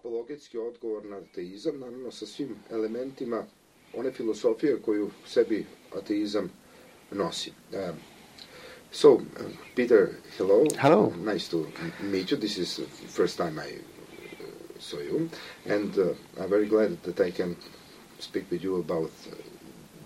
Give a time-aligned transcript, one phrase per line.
[0.00, 3.44] apologetski odgovor na ateizam, naravno sa svim elementima
[3.94, 5.66] one filosofije koju sebi
[5.96, 6.50] ateizam
[7.12, 7.52] nosi.
[7.72, 7.96] Um,
[8.92, 9.20] so, uh,
[9.76, 10.08] Peter,
[10.38, 10.64] hello.
[10.78, 11.12] Hello.
[11.24, 11.66] Nice to
[12.02, 12.38] meet you.
[12.38, 14.46] This is the first time I uh,
[14.80, 15.28] saw you,
[15.66, 16.06] and uh,
[16.38, 17.56] I'm very glad that I can
[18.18, 19.34] speak with you about uh,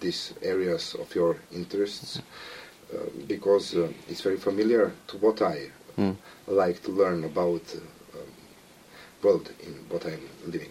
[0.00, 2.96] these areas of your interests uh,
[3.28, 6.16] because uh, it's very familiar to what I Mm.
[6.48, 7.78] like to learn about uh,
[9.24, 10.70] world in what I'm living.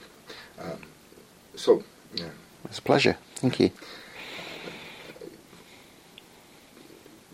[0.60, 0.80] Um,
[1.56, 1.84] so,
[2.16, 2.30] yeah.
[2.66, 3.18] It's a pleasure.
[3.36, 3.72] Thank you.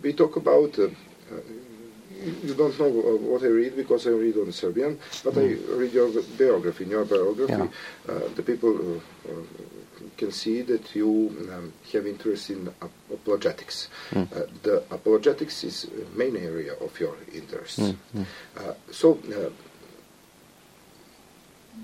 [0.02, 0.78] we talk about.
[0.80, 1.36] Uh, uh,
[2.46, 5.94] you don't know uh, what I read because I read on Serbian, but I read
[5.94, 6.84] your biography.
[6.84, 8.14] In your biography, Yeah.
[8.14, 9.34] uh, the people uh, uh,
[10.18, 11.10] can see that you
[11.54, 13.88] um, have interest in ap- apologetics.
[14.12, 14.28] Mm.
[14.36, 17.80] Uh, the apologetics is main area of your interest.
[17.80, 18.26] Mm, mm.
[18.58, 19.50] Uh, so, uh,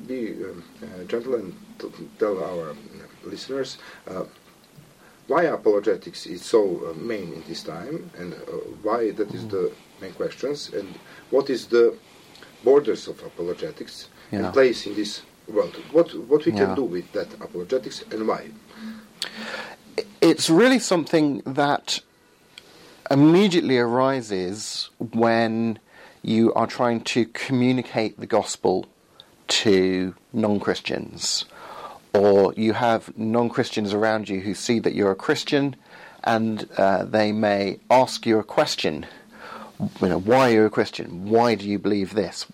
[0.07, 0.35] be
[1.07, 1.87] gentle and t-
[2.19, 2.75] tell our uh,
[3.23, 4.23] listeners uh,
[5.27, 8.37] why apologetics is so uh, main in this time and uh,
[8.83, 10.87] why that is the main questions and
[11.31, 11.95] what is the
[12.63, 14.39] borders of apologetics Yeah.
[14.45, 15.75] and place in this world.
[15.91, 16.65] What what we Yeah.
[16.65, 18.49] can do with that apologetics and why?
[20.21, 22.01] It's really something that
[23.11, 25.79] immediately arises when
[26.23, 28.85] you are trying to communicate the gospel
[29.47, 31.45] to non Christians,
[32.13, 35.75] or you have non Christians around you who see that you're a Christian
[36.23, 39.05] and uh, they may ask you a question.
[40.01, 41.29] You know, why are you a Christian?
[41.29, 42.47] Why do you believe this?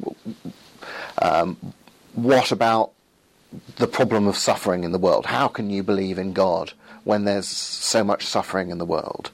[1.22, 1.58] Um,
[2.14, 2.92] what about
[3.78, 5.26] the problem of suffering in the world.
[5.28, 9.32] How can you believe in God when there's so much suffering in the world?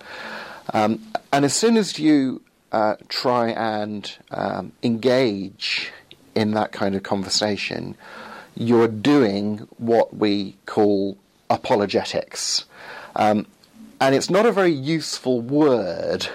[0.73, 2.41] Um, and as soon as you
[2.72, 5.91] uh, try and um, engage
[6.38, 7.95] in that kind of conversation,
[8.55, 11.17] you're doing what we call
[11.49, 12.66] apologetics.
[13.16, 13.47] Um,
[13.99, 16.28] and it's not a very useful word,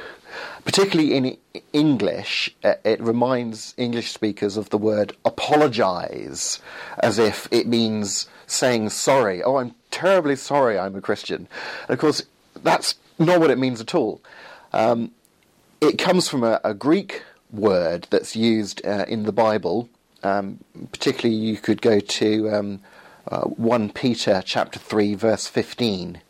[0.65, 1.37] particularly in
[1.73, 2.55] English.
[2.65, 6.61] uh, It reminds English speakers of the word apologize,
[6.99, 9.43] as if it means saying sorry.
[9.43, 11.47] Oh, I'm terribly sorry I'm a Christian.
[11.87, 12.25] And of course,
[12.61, 14.21] that's not what it means at all.
[14.73, 15.13] Um,
[15.81, 17.23] it comes from a, a Greek
[17.53, 19.89] word that's used uh, in the Bible.
[20.23, 20.59] Um,
[20.93, 22.81] particularly, you could go to um,
[23.29, 26.21] uh, 1 Peter chapter 3, verse 15,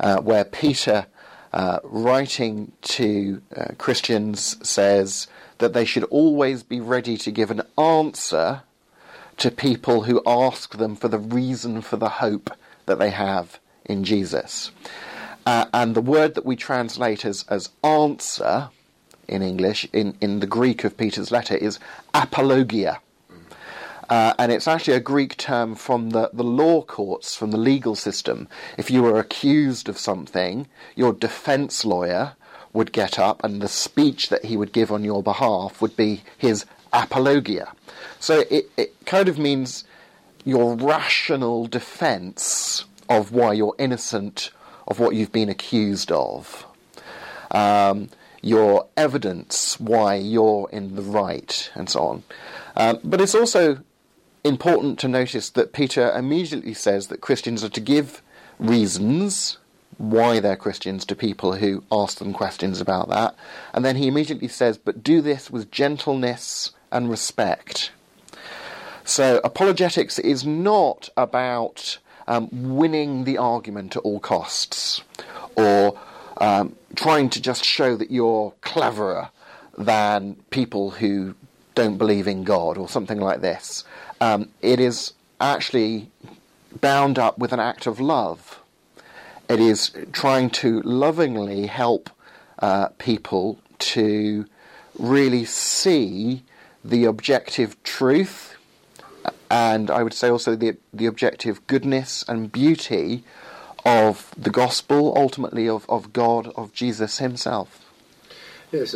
[0.00, 1.06] uh, where Peter,
[1.52, 5.26] uh, writing to uh, Christians, says
[5.58, 8.62] that they should always be ready to give an answer
[9.38, 12.50] to people who ask them for the reason for the hope
[12.86, 14.70] that they have in Jesus.
[15.44, 18.70] Uh, and the word that we translate as, as answer
[19.26, 21.78] in English, in, in the Greek of Peter's letter, is
[22.14, 23.00] apologia.
[24.12, 27.94] Uh, and it's actually a Greek term from the, the law courts, from the legal
[27.94, 28.46] system.
[28.76, 32.34] If you were accused of something, your defense lawyer
[32.74, 36.20] would get up and the speech that he would give on your behalf would be
[36.36, 37.72] his apologia.
[38.20, 39.84] So it, it kind of means
[40.44, 44.50] your rational defense of why you're innocent
[44.86, 46.66] of what you've been accused of.
[47.50, 48.10] Um,
[48.42, 52.22] your evidence why you're in the right, and so on.
[52.76, 53.78] Um, but it's also
[54.44, 58.22] important to notice that Peter immediately says that Christians are to give
[58.58, 59.58] reasons
[59.98, 63.36] why they're Christians to people who ask them questions about that.
[63.72, 67.92] And then he immediately says, but do this with gentleness and respect.
[69.04, 75.02] So apologetics is not about um, winning the argument at all costs
[75.56, 75.98] or
[76.38, 79.30] um, trying to just show that you're cleverer
[79.76, 81.34] than people who
[81.74, 83.84] don't believe in God or something like this.
[84.22, 86.10] Um, it is actually
[86.80, 88.60] bound up with an act of love.
[89.48, 92.08] It is trying to lovingly help
[92.60, 93.58] uh, people
[93.94, 94.46] to
[94.98, 96.44] really see
[96.84, 98.54] the objective truth
[99.50, 103.24] and I would say also the the objective goodness and beauty
[103.84, 107.92] of the gospel, ultimately of, of God, of Jesus Himself.
[108.70, 108.92] Yes,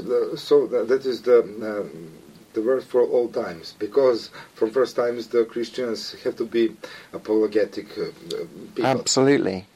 [0.48, 2.12] so that is the um,
[2.56, 6.74] the word for all times, because from first times the Christians have to be
[7.12, 8.44] apologetic uh, uh,
[8.74, 9.00] people.
[9.00, 9.66] Absolutely.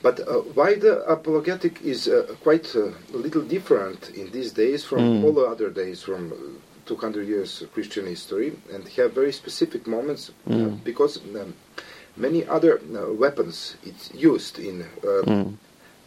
[0.00, 4.84] But uh, why the apologetic is uh, quite uh, a little different in these days
[4.84, 5.24] from Mm.
[5.24, 6.36] all the other days from uh,
[6.86, 10.84] 200 years of Christian history, and have very specific moments uh, Mm.
[10.84, 11.54] because um,
[12.16, 15.56] many other uh, weapons it's used in uh, Mm.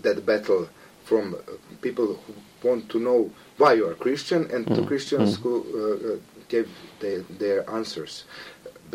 [0.01, 0.69] that battle
[1.11, 1.37] from uh,
[1.81, 2.33] people who
[2.69, 3.19] want to know
[3.61, 5.41] why you are Christian and to Mm, Christians mm.
[5.43, 6.17] who uh, uh,
[6.53, 6.67] gave
[7.01, 8.13] their, their answers.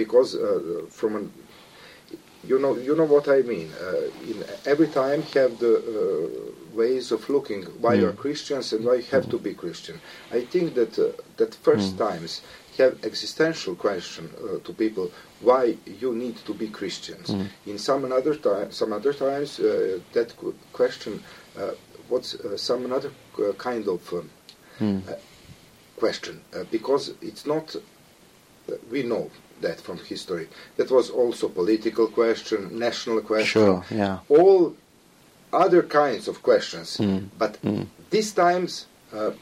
[0.03, 0.49] because uh,
[0.99, 1.27] from an
[2.51, 3.69] you know you know what I mean.
[3.87, 4.37] Uh, in
[4.73, 5.87] every time have the uh,
[6.81, 8.01] ways of looking why Mm.
[8.01, 9.97] you're Christians and why you have to be Christian.
[10.39, 11.07] I think that uh,
[11.41, 11.99] that first Mm.
[12.07, 12.33] times
[12.79, 14.37] have existential question uh,
[14.67, 15.07] to people
[15.49, 15.65] why
[16.03, 17.27] you need to be Christians.
[17.31, 17.47] Mm.
[17.73, 19.67] In some another time, some other times uh,
[20.17, 21.13] that qu- question
[21.61, 21.73] uh,
[22.09, 24.31] what's uh, some another uh, kind of um,
[24.81, 25.03] Mm.
[25.97, 29.31] question uh, because it's not uh, we know
[29.63, 34.19] that from history that was also political question national question Sure, yeah.
[34.29, 34.75] all
[35.53, 37.29] other kinds of questions Mm.
[37.39, 37.87] but Mm.
[38.11, 39.33] these times uh, uh,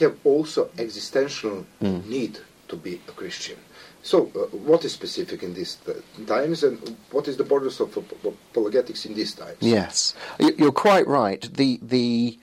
[0.00, 2.06] have also existential Mm.
[2.06, 2.38] need
[2.68, 3.58] to be a christian
[4.02, 5.92] so uh, what is specific in these uh,
[6.26, 11.06] times and what is the borders of ap- apologetics in these times Yes, you're quite
[11.06, 11.48] right.
[11.52, 12.38] The the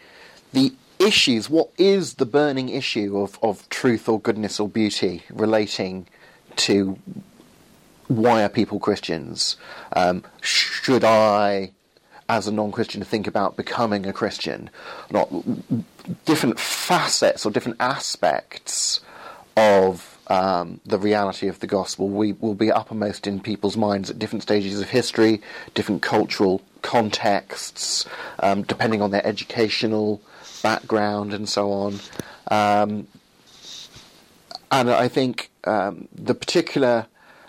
[0.54, 1.50] the issues.
[1.50, 6.08] What is the burning issue of, of truth or goodness or beauty relating
[6.58, 7.00] to
[8.08, 9.56] why are people Christians?
[9.94, 11.72] Um, should I,
[12.28, 14.70] as a non-Christian, think about becoming a Christian?
[15.12, 15.30] Not
[16.26, 19.00] different facets or different aspects
[19.56, 24.20] of um, the reality of the gospel we, will be uppermost in people's minds at
[24.20, 25.42] different stages of history,
[25.74, 28.06] different cultural contexts,
[28.40, 30.22] um, depending on their educational
[30.62, 32.00] background and so on.
[32.50, 33.08] Um,
[34.72, 37.08] and I think um, the particular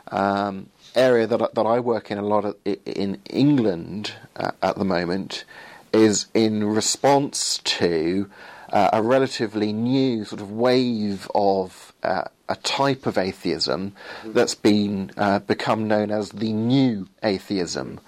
[0.09, 4.85] um, area that that I work in a lot of, in England uh, at the
[4.85, 5.45] moment
[5.93, 8.31] is in response to
[8.73, 13.95] uh, a relatively new sort of wave of uh, a type of atheism
[14.25, 18.01] that's been uh, become known as the new atheism.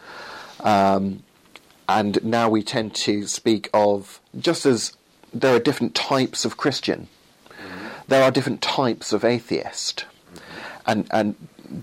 [0.61, 1.23] Um,
[1.89, 4.97] and now we tend to speak of just as
[5.33, 7.09] there are different types of Christian,
[8.09, 10.05] there are different types of atheist,
[10.87, 11.35] and and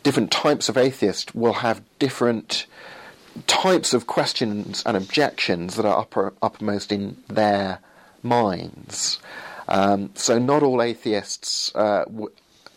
[0.04, 2.66] different types of atheist will have different
[3.48, 7.80] types of questions and objections that are upper, uppermost in their
[8.22, 9.20] minds.
[9.68, 12.06] Um, so not all atheists uh,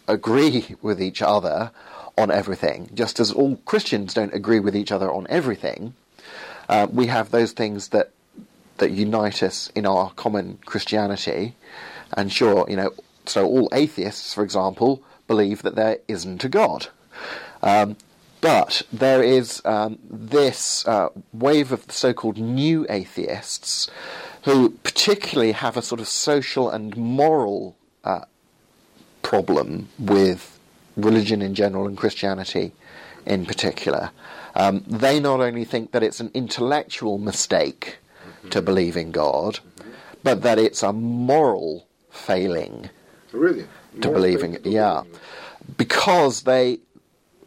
[0.09, 1.71] agree with each other
[2.19, 5.95] on everything, just as all Christians don't agree with each other on everything.
[6.69, 8.11] Uh, we have those things that
[8.79, 11.55] that unite us in our common Christianity,
[12.17, 12.93] and sure, you know,
[13.27, 16.89] so all atheists, for example, believe that there isn't a God.
[17.63, 17.97] Um,
[18.41, 23.89] but there is um, this uh, wave of the so-called new atheists
[24.43, 28.23] who particularly have a sort of social and moral uh,
[29.33, 30.61] problem with
[30.95, 32.73] religion in general and Christianity
[33.25, 34.11] in particular.
[34.55, 38.51] Um, they not only think that it's an intellectual mistake mm-hmm.
[38.51, 39.91] to believe in God, mm-hmm.
[40.23, 42.91] but that it's a moral failing
[43.33, 43.65] really
[44.03, 44.71] to More believe in faith it.
[44.71, 45.77] Yeah, believe in it.
[45.79, 46.81] because they,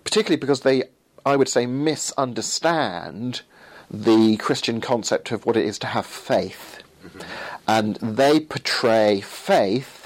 [0.03, 0.85] particularly because they,
[1.23, 3.43] I would say, misunderstand
[3.91, 7.19] the Christian concept of what it is to have faith, mm-hmm.
[7.67, 10.04] and they portray faith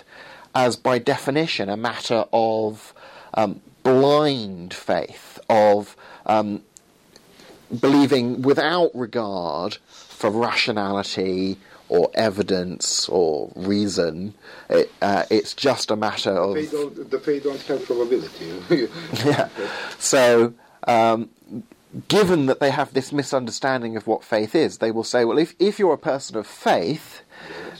[0.55, 2.93] as, by definition, a matter of
[3.33, 6.63] um, blind faith, of um,
[7.79, 11.57] believing without regard for rationality
[11.87, 14.35] or evidence or reason.
[14.69, 18.59] It, uh, it's just a matter of Faith don't, the faith don't have probability
[19.25, 19.49] yeah.
[19.97, 20.53] So,
[20.87, 21.29] um,
[22.07, 25.55] given that they have this misunderstanding of what faith is, they will say, well, if,
[25.57, 27.21] if you're a person of faith,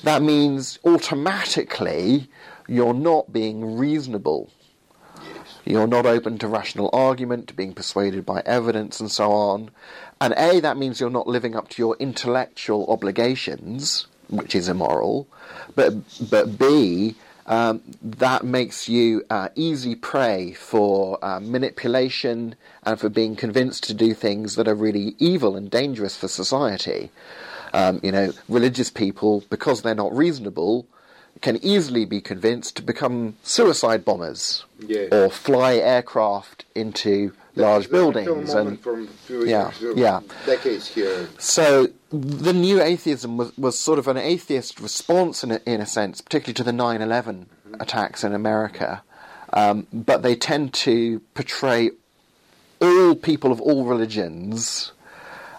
[0.03, 2.27] that means automatically
[2.69, 4.49] you're not being reasonable.
[5.65, 9.71] You're not open to rational argument, to being persuaded by evidence, and so on.
[10.21, 15.27] And A, that means you're not living up to your intellectual obligations, which is immoral.
[15.75, 15.93] But,
[16.29, 23.35] but B, um, that makes you uh, easy prey for uh, manipulation and for being
[23.35, 27.09] convinced to do things that are really evil and dangerous for society.
[27.73, 30.87] Um, you know, religious people, because they're not reasonable,
[31.41, 35.07] can easily be convinced to become suicide bombers Yeah.
[35.11, 38.77] or fly aircraft into large There's buildings and
[39.29, 40.19] Yeah, yeah.
[40.45, 41.29] decades here.
[41.37, 45.85] so the new atheism was, was sort of an atheist response in a, in a
[45.85, 47.45] sense, particularly to the 9/11
[47.79, 49.03] attacks in America.
[49.53, 51.91] Um, but they tend to portray
[52.81, 54.91] all people of all religions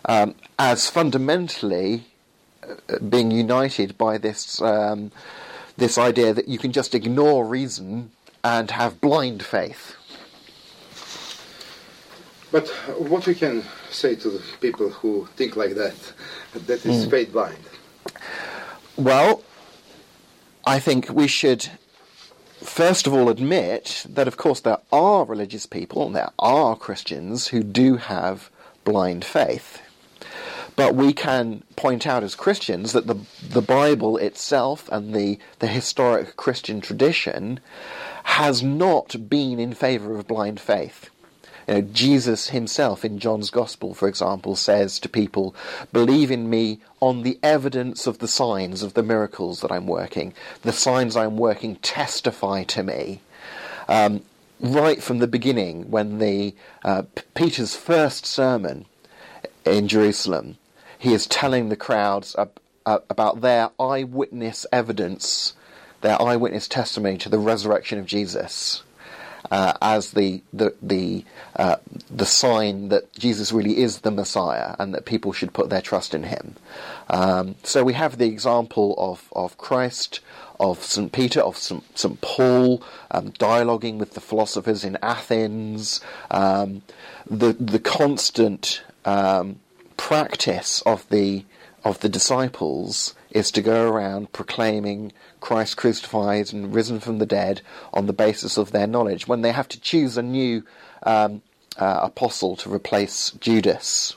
[0.06, 2.04] um, as fundamentally
[2.62, 5.10] uh, being united by this um,
[5.80, 8.12] this idea that you can just ignore reason
[8.44, 9.96] and have blind faith.
[12.52, 12.68] But
[12.98, 15.96] what we can say to the people who think like that,
[16.66, 17.10] that is Hmm.
[17.10, 17.64] faith blind.
[18.96, 19.42] Well,
[20.64, 21.70] I think we should
[22.62, 27.48] first of all admit that, of course, there are religious people and there are Christians
[27.48, 28.50] who do have
[28.84, 29.80] blind faith.
[30.80, 35.66] But we can point out as Christians that the, the Bible itself and the, the
[35.66, 37.60] historic Christian tradition
[38.24, 41.10] has not been in favour of blind faith.
[41.68, 45.54] You know, Jesus himself in John's Gospel, for example, says to people,
[45.92, 50.32] Believe in me on the evidence of the signs of the miracles that I'm working.
[50.62, 53.20] The signs I'm working testify to me.
[53.86, 54.22] Um,
[54.60, 57.02] right from the beginning, when the uh,
[57.34, 58.86] Peter's first sermon
[59.66, 60.56] in Jerusalem,
[61.00, 65.54] he is telling the crowds ab- uh, about their eyewitness evidence,
[66.02, 68.82] their eyewitness testimony to the resurrection of Jesus
[69.50, 71.24] uh, as the the the
[71.56, 71.76] uh,
[72.10, 76.14] the sign that Jesus really is the Messiah and that people should put their trust
[76.14, 76.56] in him.
[77.08, 80.20] Um, so we have the example of of Christ.
[80.58, 81.10] Of St.
[81.10, 81.82] Peter, of St.
[81.98, 82.20] St.
[82.20, 86.82] Paul, um, dialoguing with the philosophers in Athens, um,
[87.26, 89.58] the the constant um,
[90.00, 91.44] practice of the
[91.84, 97.60] of the disciples is to go around proclaiming Christ crucified and risen from the dead
[97.92, 99.28] on the basis of their knowledge.
[99.28, 100.64] When they have to choose a new
[101.02, 101.42] um,
[101.78, 104.16] uh, apostle to replace Judas,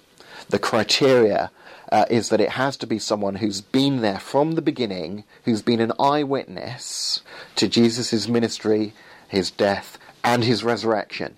[0.49, 1.51] the criteria
[1.91, 5.61] uh, is that it has to be someone who's been there from the beginning, who's
[5.61, 7.21] been an eyewitness
[7.57, 8.93] to Jesus' ministry,
[9.27, 11.35] his death, and his resurrection.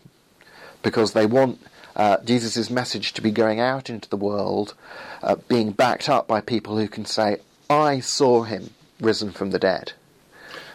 [0.84, 1.60] Because they want
[1.96, 4.74] uh, Jesus' message to be going out into the world,
[5.24, 7.38] uh, being backed up by people who can say,
[7.70, 9.94] I saw him risen from the dead.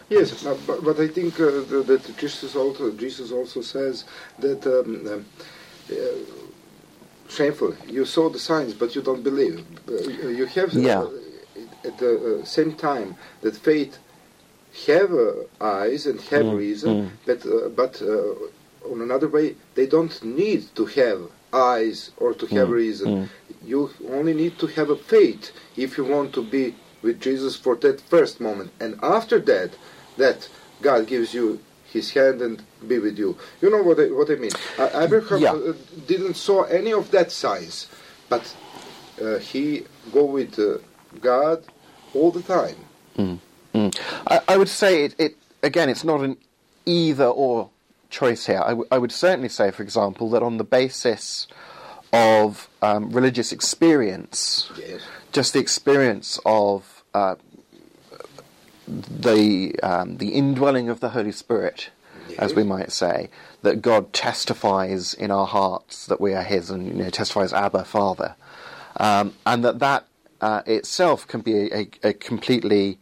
[0.09, 4.03] Yes, but, but I think uh, that Jesus also Jesus also says
[4.39, 5.25] that um, um,
[5.89, 5.95] uh,
[7.29, 7.75] shameful.
[7.87, 9.65] You saw the signs, but you don't believe.
[9.87, 11.07] Uh, you have yeah.
[11.85, 13.99] at the uh, same time that faith
[14.87, 17.09] have uh, eyes and have Mm, reason, mm.
[17.25, 18.01] but uh, but
[18.89, 21.21] on another way they don't need to have
[21.53, 23.07] eyes or to have Mm, reason.
[23.07, 23.27] mm.
[23.65, 26.73] You only need to have a faith if you want to be
[27.03, 29.71] with Jesus for that first moment, and after that,
[30.17, 30.47] that
[30.81, 31.59] God gives you
[31.91, 33.37] His hand and be with you.
[33.61, 34.51] You know what I, what I mean?
[34.79, 35.53] Uh, Abraham Yeah.
[35.53, 35.73] uh,
[36.07, 37.87] didn't saw any of that signs,
[38.29, 38.55] but
[39.21, 40.77] uh, he go with uh,
[41.19, 41.63] God
[42.13, 42.77] all the time.
[43.17, 43.39] Mm.
[44.27, 45.89] I, I would say it, it again.
[45.89, 46.37] It's not an
[46.85, 47.69] either or
[48.11, 48.61] choice here.
[48.63, 51.47] I, w- I would certainly say, for example, that on the basis
[52.13, 55.01] of um, religious experience, Yes.
[55.31, 57.35] just the experience of uh,
[58.87, 61.89] the um, the indwelling of the Holy Spirit,
[62.37, 63.29] as we might say,
[63.61, 67.85] that God testifies in our hearts that we are His, and you know, testifies Abba,
[67.85, 68.35] Father,
[68.97, 70.05] um, and that that
[70.41, 72.97] uh, itself can be a, a completely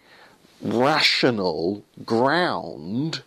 [0.62, 3.24] rational ground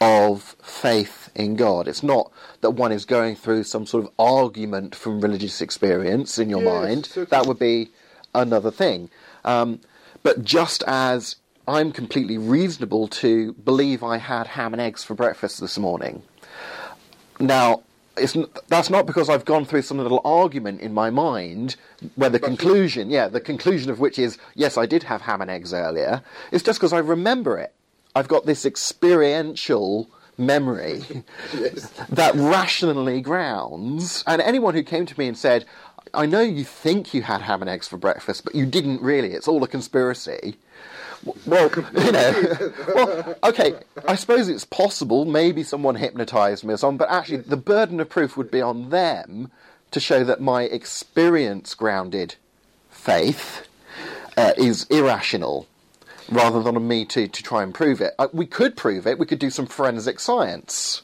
[0.00, 1.88] of faith in God.
[1.88, 6.50] It's not that one is going through some sort of argument from religious experience in
[6.50, 7.06] your Yes, mind.
[7.06, 7.26] certainly.
[7.30, 7.90] That would be
[8.34, 9.10] another thing.
[9.44, 9.80] Um,
[10.22, 11.36] but just as
[11.68, 16.22] I'm completely reasonable to believe I had ham and eggs for breakfast this morning,
[17.38, 17.82] now,
[18.16, 21.76] n- that's not because I've gone through some little argument in my mind
[22.14, 25.50] where the conclusion, yeah, the conclusion of which is, yes, I did have ham and
[25.50, 26.22] eggs earlier.
[26.50, 27.72] It's just because I remember it.
[28.16, 30.08] I've got this experiential
[30.38, 31.04] memory
[31.54, 31.90] Yes.
[32.08, 34.24] that rationally grounds.
[34.26, 35.66] And anyone who came to me and said,
[36.14, 39.32] I know you think you had ham and eggs for breakfast, but you didn't really,
[39.32, 40.56] it's all a conspiracy.
[41.44, 43.74] Well, you know, well, okay,
[44.08, 45.26] I suppose it's possible.
[45.26, 48.88] Maybe someone hypnotized me or something, but actually, the burden of proof would be on
[48.90, 49.50] them
[49.90, 52.36] to show that my experience grounded
[52.90, 53.66] faith
[54.36, 55.66] uh, is irrational
[56.30, 58.14] rather than on me to, to try and prove it.
[58.18, 61.02] Uh, we could prove it, we could do some forensic science.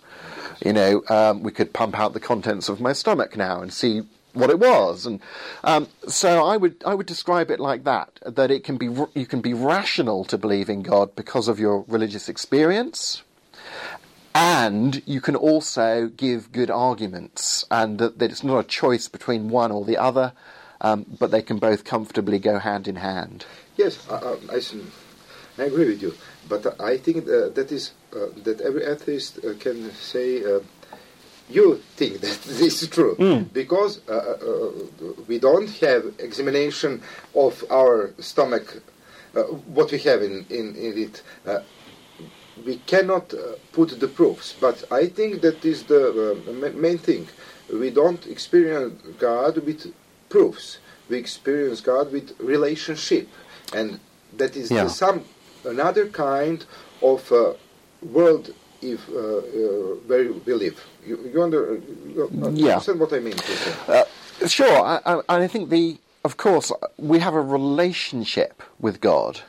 [0.64, 4.02] You know, um, we could pump out the contents of my stomach now and see
[4.32, 5.20] what it was, and
[5.62, 9.26] um, so I would I would describe it like that: that it can be you
[9.26, 13.22] can be rational to believe in God because of your religious experience,
[14.34, 19.50] and you can also give good arguments, and that, that it's not a choice between
[19.50, 20.32] one or the other,
[20.80, 23.44] um, but they can both comfortably go hand in hand.
[23.76, 24.74] Yes, I, I, I s-
[25.58, 26.14] I agree with you.
[26.48, 30.60] But I think uh, that is uh, that every atheist uh, can say, uh,
[31.50, 33.16] "You think that this is true
[33.52, 34.70] because uh, uh,
[35.28, 37.02] we don't have examination
[37.34, 38.82] of our stomach,
[39.36, 39.42] uh,
[39.74, 41.60] what we have in in, in it." Uh,
[42.66, 43.38] we cannot uh,
[43.72, 47.26] put the proofs, but I think that is the uh, ma- main thing.
[47.72, 49.92] We don't experience God with
[50.28, 50.78] proofs.
[51.08, 53.26] We experience God with relationship,
[53.72, 53.98] and
[54.36, 54.86] that is Yeah.
[54.88, 55.24] some
[55.64, 56.64] another kind
[57.02, 57.52] of uh,
[58.02, 59.40] world if uh, uh,
[60.06, 60.84] where we live.
[61.06, 62.72] You, you, under, you Yeah.
[62.72, 63.34] understand what I mean?
[63.88, 64.04] Uh,
[64.46, 69.40] sure, I, I, I think the, of course, we have a relationship with God,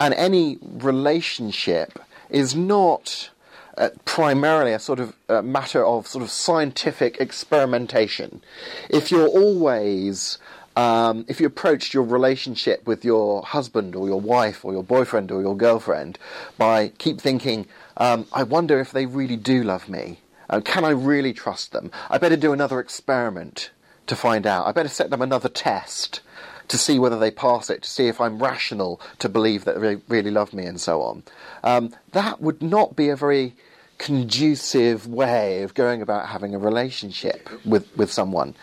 [0.00, 1.98] and any relationship
[2.30, 3.30] is not
[3.76, 8.42] uh, primarily a sort of uh, matter of sort of scientific experimentation.
[8.90, 10.38] If you're always
[10.78, 15.32] um, if you approached your relationship with your husband or your wife or your boyfriend
[15.32, 16.20] or your girlfriend
[16.56, 17.66] by keep thinking,
[17.96, 20.20] um, I wonder if they really do love me.
[20.48, 21.90] Uh, can I really trust them?
[22.08, 23.70] I better do another experiment
[24.06, 24.68] to find out.
[24.68, 26.20] I better set them another test
[26.68, 29.96] to see whether they pass it, to see if I'm rational to believe that they
[30.06, 31.24] really love me and so on.
[31.64, 33.56] Um, that would not be a very
[33.98, 38.54] conducive way of going about having a relationship with, with someone.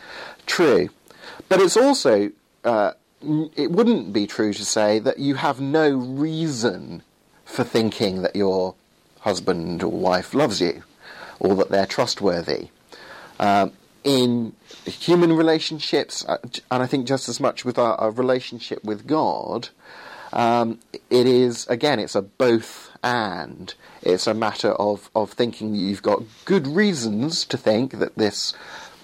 [0.45, 0.87] True.
[1.47, 2.31] But it's also,
[2.63, 2.93] uh,
[3.55, 7.03] it wouldn't be true to say that you have no reason
[7.45, 8.75] for thinking that your
[9.21, 10.83] husband or wife loves you
[11.39, 12.69] or that they're trustworthy.
[13.39, 13.73] Um,
[14.03, 14.53] in
[14.85, 16.37] human relationships, uh,
[16.69, 19.69] and I think just as much with our, our relationship with God,
[20.31, 23.73] um, it is again, it's a both and.
[24.01, 28.53] It's a matter of, of thinking that you've got good reasons to think that this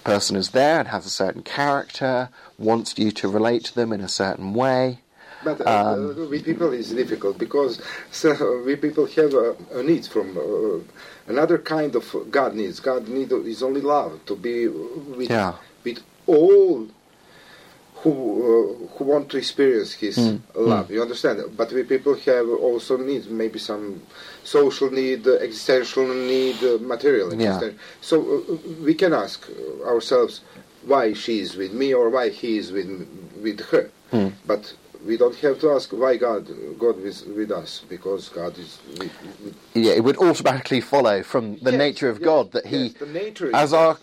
[0.04, 4.02] person is there and has a certain character, wants you to relate to them in
[4.02, 5.00] a certain way.
[5.44, 7.82] But uh, Um, uh, we people is difficult because
[8.12, 10.80] so, we people have a, a need from uh,
[11.32, 12.80] another kind of God needs.
[12.80, 15.54] God need is only love to be with Yeah.
[15.84, 16.88] with all
[18.04, 20.92] who uh, who want to experience His Mm, love.
[20.92, 21.42] You understand?
[21.58, 24.02] But we people have also needs, maybe some
[24.44, 27.34] social need, uh, existential need, uh, material.
[27.36, 27.72] Yeah.
[28.02, 29.48] So uh, we can ask
[29.86, 30.42] ourselves
[30.86, 32.90] why she is with me or why he is with
[33.42, 33.90] with her.
[34.12, 34.34] Mm.
[34.46, 34.74] But
[35.06, 36.48] we don't have to ask why God
[36.80, 41.58] God is with us because God is with, with Yeah, it would automatically follow from
[41.60, 43.98] the Yes, nature of yes, God that He, yes, the nature is as our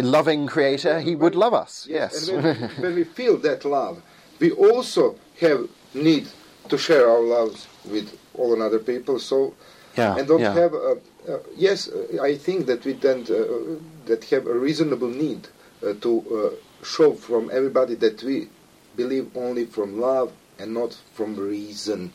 [0.00, 1.86] loving Creator, He would love us.
[1.90, 2.28] Yes.
[2.28, 4.02] And when, when we feel that love,
[4.38, 6.28] we also have need
[6.68, 9.18] to share our loves with all another people.
[9.18, 9.54] So
[9.96, 10.16] yeah.
[10.16, 10.54] and don't yeah.
[10.54, 11.90] have a, uh, yes,
[12.20, 15.48] I think that we then uh, that have a reasonable need
[15.84, 16.10] uh, to
[16.54, 18.48] uh, show from everybody that we
[18.96, 22.12] believe only from love and not from reason.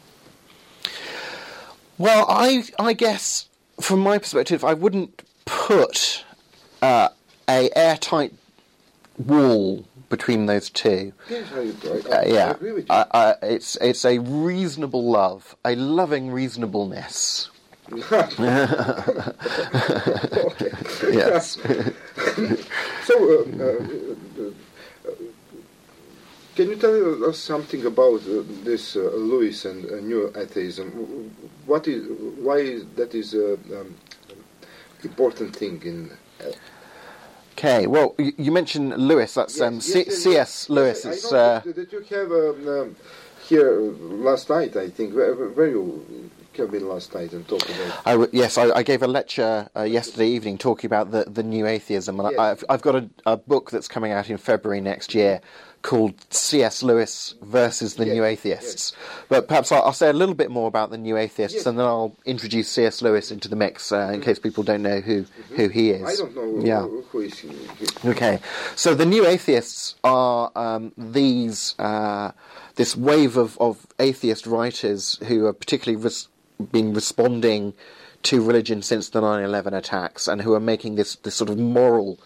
[1.98, 3.50] Well, I I guess
[3.80, 6.26] from my perspective, I wouldn't put
[6.82, 7.10] uh,
[7.50, 8.34] a airtight
[9.18, 11.14] wall between those two.
[11.30, 12.96] Yes, I, I, Uh, I yeah, agree with you.
[12.96, 17.50] I, I, it's it's a reasonable love, a loving reasonableness.
[21.10, 21.58] Yes.
[23.06, 23.68] So, uh, uh,
[24.44, 25.12] uh,
[26.56, 30.92] can you tell us something about uh, this uh, Lewis and uh, new atheism?
[31.66, 32.06] What is
[32.40, 33.96] why is that is a um,
[35.04, 36.12] important thing in?
[37.58, 37.88] Okay.
[37.88, 39.34] Well, you, you mentioned Lewis.
[39.34, 40.70] That's um, C- C.S.
[40.70, 41.04] Lewis.
[41.08, 42.96] I Is know uh, that, you have um, um,
[43.48, 43.94] here uh,
[44.30, 44.76] last night.
[44.78, 45.68] I think where, where
[46.58, 48.02] have last night and talk about.
[48.06, 51.44] I w- yes, I, I gave a lecture uh, yesterday evening talking about the, the
[51.44, 52.36] new atheism, and.
[52.40, 55.42] I, I've, I've got a, a book that's coming out in February next year
[55.84, 56.82] called C.S.
[56.84, 58.94] Lewis versus the New Atheists.
[59.30, 61.86] But perhaps I'll, I'll say a little bit more about the New Atheists, and then
[61.86, 63.02] I'll introduce C.S.
[63.02, 66.04] Lewis into the mix uh, in case people don't know who, who he is.
[66.04, 66.82] I don't know Yeah.
[66.82, 67.52] who, who is he.
[68.06, 68.40] Okay,
[68.76, 72.32] so the new atheists are um, these uh,
[72.76, 76.28] this wave of, of atheist writers who are particularly res-
[76.72, 77.74] been responding
[78.24, 82.20] to religion since the 9/11 attacks, and who are making this this sort of moral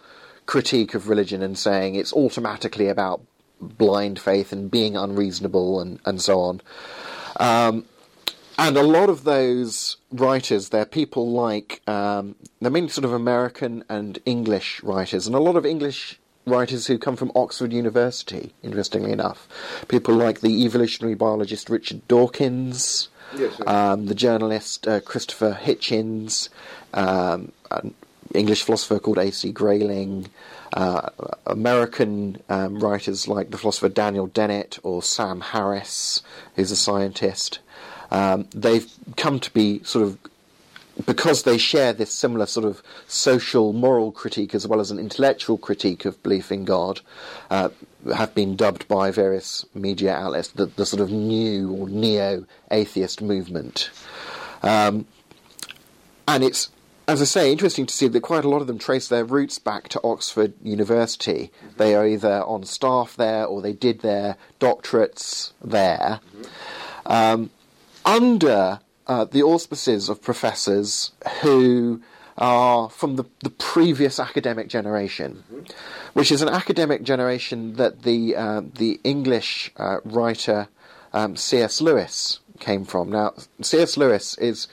[0.46, 3.22] critique of religion and saying it's automatically about
[3.60, 6.62] blind faith and being unreasonable and and so on.
[7.40, 7.86] Um,
[8.58, 13.84] and a lot of those writers, they're people like, um, they're mainly sort of American
[13.90, 19.12] and English writers, and a lot of English writers who come from Oxford University, interestingly
[19.12, 19.48] enough.
[19.88, 23.10] People like the evolutionary biologist Richard Dawkins,
[23.66, 26.50] Um, the journalist uh, Christopher Hitchens,
[26.94, 27.94] um, an
[28.34, 29.52] English philosopher called A.C.
[29.52, 30.28] Grayling,
[30.74, 31.10] uh,
[31.46, 36.22] American um, writers like the philosopher Daniel Dennett or Sam Harris,
[36.56, 37.60] who's a scientist.
[38.10, 40.18] Um, they've come to be sort of
[41.06, 45.58] because they share this similar sort of social moral critique as well as an intellectual
[45.58, 47.02] critique of belief in God,
[47.50, 47.70] uh,
[48.16, 53.22] have been dubbed by various media outlets the, the sort of new or neo atheist
[53.22, 53.90] movement.
[54.64, 55.06] Um,
[56.28, 56.70] and it's,
[57.08, 59.60] as I say, interesting to see that quite a lot of them trace their roots
[59.60, 61.52] back to Oxford University.
[61.78, 66.20] They are either on staff there or they did their doctorates there.
[67.06, 67.50] Um,
[68.06, 71.12] under uh, the auspices of professors
[71.42, 72.02] who
[72.38, 75.44] are from the, the previous academic generation,
[76.14, 80.68] which is an academic generation that the uh, the English uh, writer
[81.14, 81.82] um, C.S.
[81.82, 83.10] Lewis came from.
[83.12, 83.98] Now, C.S.
[83.98, 84.68] Lewis is,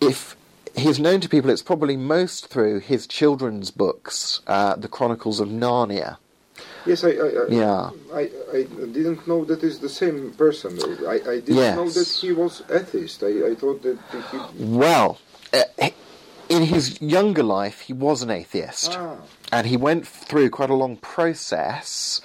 [0.00, 0.36] if
[0.76, 5.48] he's known to people, it's probably most through his children's books, uh, the Chronicles of
[5.48, 6.18] Narnia.
[6.86, 7.90] Yes, I, I, I, Yeah.
[8.14, 8.62] I, I
[8.92, 10.78] didn't know that is the same person.
[11.06, 11.76] I, I didn't Yes.
[11.76, 13.22] know that he was atheist.
[13.22, 13.98] I, I thought that
[14.30, 14.64] he.
[14.64, 15.18] Well,
[15.52, 15.88] uh,
[16.48, 18.96] in his younger life, he was an atheist.
[18.98, 19.16] Ah.
[19.52, 22.20] And he went through quite a long process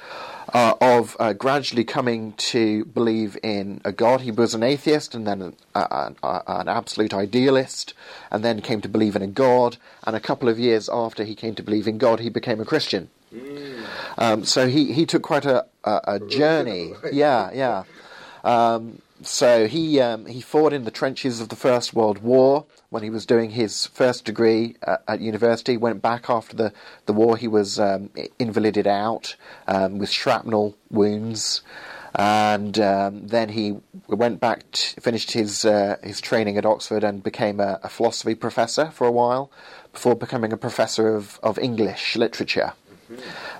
[0.54, 4.22] uh, of uh, gradually coming to believe in a God.
[4.22, 6.12] He was an atheist and then an, uh,
[6.48, 7.94] an absolute idealist,
[8.30, 9.78] and then came to believe in a God.
[10.06, 12.66] And a couple of years after he came to believe in God, he became a
[12.66, 13.10] Christian.
[14.18, 16.94] Um, so he, he took quite a, a, a journey.
[17.12, 17.84] Yeah, yeah.
[18.44, 23.04] Um, so he um, he fought in the trenches of the First World War when
[23.04, 25.78] he was doing his first degree at, at university.
[25.78, 26.74] Went back after the,
[27.06, 27.38] the war.
[27.38, 28.10] He was um,
[28.40, 29.36] invalided out
[29.68, 31.62] um, with shrapnel wounds,
[32.16, 37.24] and um, then he went back, t- finished his uh, his training at Oxford, and
[37.24, 39.52] became a, a philosophy professor for a while
[39.92, 42.74] before becoming a professor of, of English literature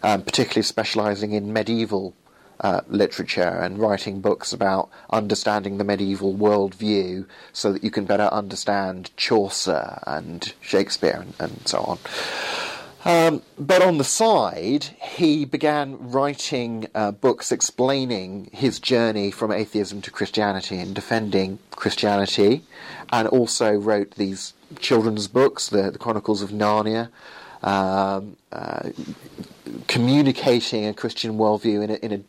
[0.04, 2.14] um, particularly specialising in medieval
[2.60, 8.30] uh, literature and writing books about understanding the medieval worldview so that you can better
[8.32, 12.00] understand Chaucer and Shakespeare and, and so on.
[13.06, 20.02] Um, but on the side, he began writing uh, books explaining his journey from atheism
[20.04, 22.64] to Christianity and defending Christianity,
[23.12, 27.10] and also wrote these children's books, the, the Chronicles of Narnia,
[27.62, 28.90] um, uh,
[29.88, 32.22] communicating a Christian worldview in a, in a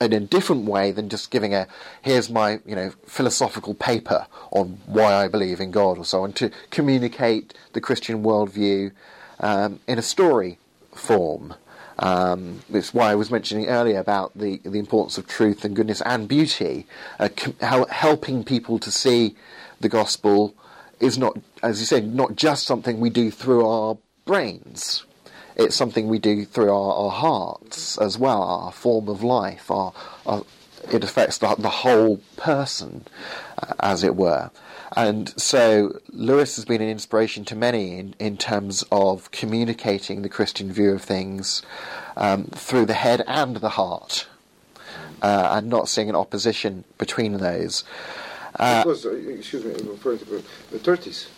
[0.00, 1.66] in a different way than just giving a
[2.02, 6.32] here's my you know philosophical paper on why I believe in God or so on
[6.34, 8.92] to communicate the Christian worldview
[9.40, 10.58] um, in a story
[10.94, 11.54] form.
[11.98, 16.00] Um, it's why I was mentioning earlier about the the importance of truth and goodness
[16.02, 16.86] and beauty,
[17.18, 19.36] uh, com- how helping people to see
[19.80, 20.54] the gospel
[20.98, 25.04] is not, as you said, not just something we do through our brains
[25.60, 29.70] it's something we do through our, our hearts as well, our form of life.
[29.70, 29.92] Our,
[30.26, 30.44] our,
[30.90, 33.04] it affects the, the whole person,
[33.58, 34.50] uh, as it were.
[34.96, 40.28] And so Lewis has been an inspiration to many in, in terms of communicating the
[40.28, 41.62] Christian view of things
[42.16, 44.26] um, through the head and the heart,
[45.22, 47.84] uh, and not seeing an opposition between those.
[48.58, 51.28] it was, uh, excuse me, referring to the 30s.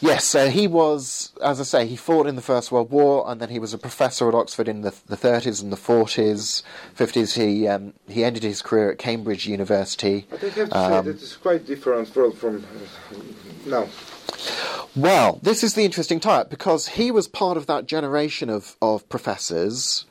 [0.00, 3.40] Yes, so he was, as I say, he fought in the First World War, and
[3.40, 6.62] then he was a professor at Oxford in the, the 30s and the 40s,
[6.96, 7.36] 50s.
[7.36, 10.26] He um, he ended his career at Cambridge University.
[10.28, 12.66] But I have to Um, say that it's quite different world from
[13.66, 13.88] now.
[14.96, 19.08] Well, this is the interesting type because he was part of that generation of, of
[19.08, 20.04] professors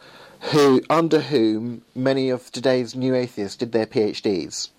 [0.51, 4.69] who, under whom many of today's new atheists did their PhDs,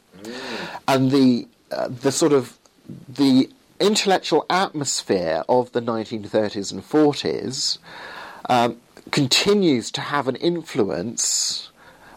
[0.87, 2.59] and the uh, the sort of
[3.09, 3.49] the
[3.85, 7.79] intellectual atmosphere of the 1930s and 40s
[8.49, 8.77] um,
[9.11, 11.71] continues to have an influence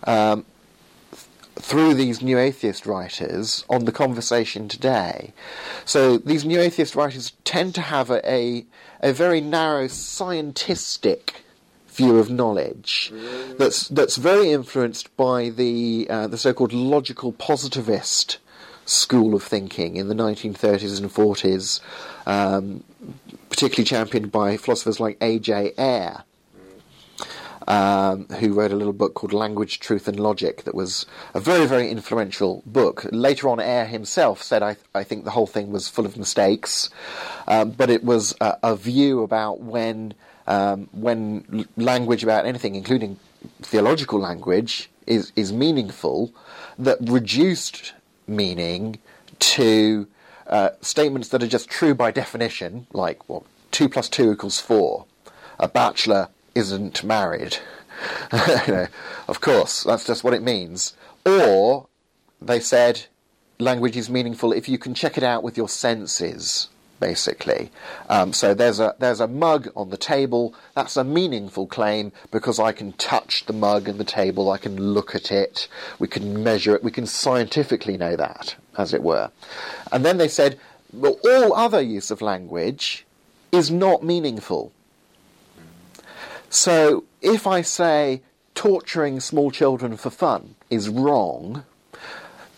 [0.06, 0.46] um,
[1.56, 5.34] through these new atheist writers on the conversation today.
[5.86, 8.66] So these new atheist writers tend to have a, a,
[9.02, 11.32] a very narrow scientistic
[11.90, 13.12] view of knowledge
[13.58, 18.38] that's that's very influenced by the uh, the so-called logical positivist
[18.88, 21.80] school of thinking in the 1930s and 40s,
[22.26, 22.84] um,
[23.50, 25.74] particularly championed by philosophers like A.J.
[25.78, 26.24] Ayer
[27.68, 31.66] um, who wrote a little book called Language, Truth and Logic that was a very,
[31.66, 33.06] very influential book.
[33.12, 36.90] Later on, Ayer himself said, I, I think the whole thing was full of mistakes,
[37.48, 40.14] um, but it was a, a view about when,
[40.48, 43.20] um, when language about anything, including
[43.62, 46.34] theological language, is, is meaningful,
[46.80, 47.94] that reduced
[48.28, 49.00] meaning
[49.40, 50.08] to
[50.48, 55.06] uh, statements that are just true by definition, like, well, 2 plus 2 equals 4.
[55.60, 57.58] A bachelor isn't married.
[58.68, 58.88] you know,
[59.28, 60.96] of course, that's just what it means.
[61.26, 61.88] Or
[62.42, 63.06] they said
[63.60, 67.72] language is meaningful if you can check it out with your senses, basically.
[68.10, 70.54] Um, so there's a there's a mug on the table.
[70.76, 74.52] That's a meaningful claim because I can touch the mug and the table.
[74.52, 75.68] I can look at it.
[76.00, 76.84] We can measure it.
[76.84, 79.32] We can scientifically know that, as it were.
[79.92, 80.60] And then they said,
[80.94, 83.06] well, all other use of language
[83.52, 84.72] is not meaningful.
[86.50, 88.22] So if I say
[88.56, 91.64] torturing small children for fun is wrong,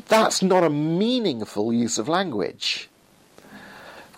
[0.08, 2.90] that's not a meaningful use of language.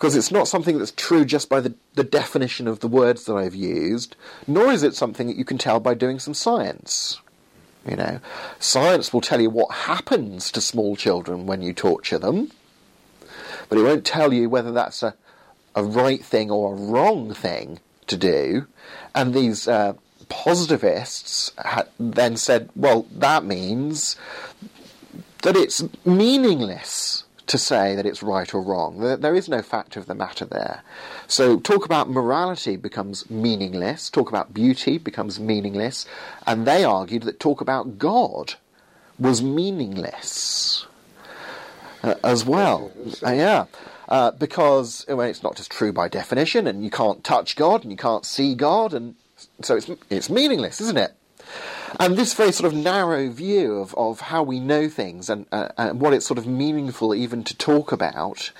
[0.02, 3.34] Because it's not something that's true just by the, the definition of the words that
[3.34, 4.16] I've used,
[4.48, 7.20] nor is it something that you can tell by doing some science.
[7.88, 8.20] You know,
[8.58, 12.50] science will tell you what happens to small children when you torture them,
[13.68, 15.14] but it won't tell you whether that's a,
[15.76, 18.66] a right thing or a wrong thing to do.
[19.14, 19.92] And these uh,
[20.28, 24.16] positivists ha- then said, well, that means
[25.42, 27.21] that it's meaningless
[27.52, 28.98] to say that it's right or wrong.
[28.98, 30.82] There, there is no fact of the matter there.
[31.26, 36.06] So talk about morality becomes meaningless, talk about beauty becomes meaningless,
[36.46, 38.54] and they argued that talk about God
[39.18, 40.86] was meaningless
[42.02, 42.90] uh, as well.
[43.22, 43.66] Uh, yeah.
[44.08, 47.90] Uh, because well, it's not just true by definition, and you can't touch God, and
[47.90, 49.14] you can't see God, and
[49.60, 51.12] so it's it's meaningless, isn't it?
[51.98, 55.68] And this very sort of narrow view of, of how we know things and, uh,
[55.76, 58.50] and what it's sort of meaningful even to talk about,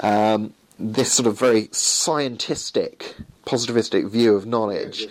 [0.00, 3.14] um, this sort of very scientistic,
[3.46, 5.06] positivistic view of knowledge,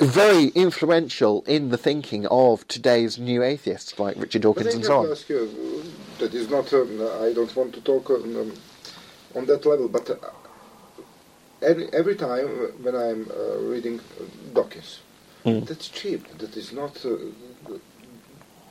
[0.00, 5.10] very influential in the thinking of today's new atheists like Richard Dawkins and so on.
[5.12, 5.84] Ask you,
[6.18, 6.72] that is not.
[6.72, 8.54] Um, I don't want to talk on, um,
[9.36, 10.16] on that level, but uh,
[11.62, 12.48] every, every time
[12.82, 14.00] when I'm uh, reading
[14.52, 15.00] Dawkins,
[15.46, 15.64] Mm.
[15.66, 16.26] that's cheap.
[16.38, 17.04] That is not.
[17.04, 17.16] Uh,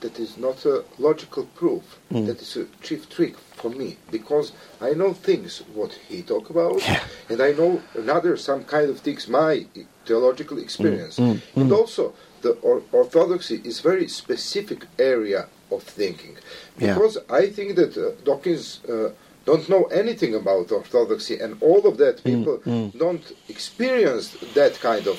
[0.02, 1.84] that is not a logical proof.
[2.12, 2.28] Mm.
[2.28, 6.82] That is a cheap trick for me because I know things what he talk about,
[6.82, 7.04] Yeah.
[7.30, 9.66] and I know another some kind of things my
[10.06, 16.36] theological experience, mm, and also the or- orthodoxy is very specific area of thinking
[16.78, 16.94] Yeah.
[16.94, 18.82] because I think that uh, Dawkins.
[18.88, 19.12] Uh,
[19.52, 22.90] don't know anything about orthodoxy, and all of that people mm.
[22.98, 25.18] don't experience that kind of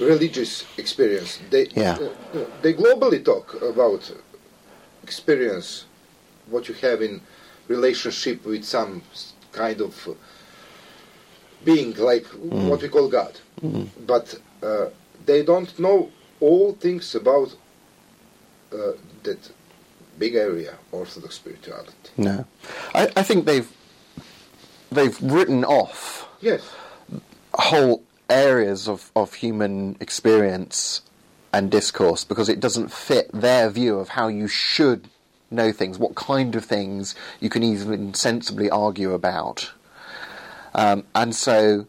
[0.00, 1.38] religious experience.
[1.50, 1.98] They Yeah.
[1.98, 4.10] uh, they globally talk about
[5.02, 5.84] experience,
[6.50, 7.20] what you have in
[7.68, 9.02] relationship with some
[9.52, 10.08] kind of
[11.64, 12.26] being like
[12.68, 13.34] what we call God,
[14.06, 14.86] but uh,
[15.26, 16.10] they don't know
[16.40, 17.54] all things about
[18.72, 19.50] uh, that
[20.18, 22.10] big area, Orthodox spirituality.
[22.16, 22.44] No,
[22.94, 23.70] I, I think they've
[24.90, 26.62] they've written off Yes,
[27.54, 31.02] whole areas of, of human experience
[31.52, 35.08] and discourse because it doesn't fit their view of how you should
[35.50, 39.72] know things, what kind of things you can even sensibly argue about.
[40.74, 41.86] Um, and so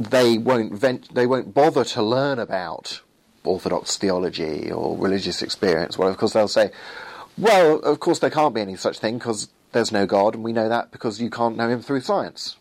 [0.00, 3.00] they won't vent, they won't bother to learn about
[3.44, 5.96] orthodox theology or religious experience.
[5.96, 6.70] Well, of course they'll say,
[7.38, 10.52] well, of course there can't be any such thing because there's no God, and we
[10.52, 12.56] know that because you can't know him through science.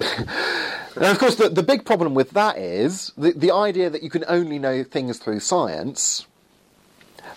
[0.00, 4.10] Now, of course, the, the big problem with that is the, the idea that you
[4.10, 6.26] can only know things through science.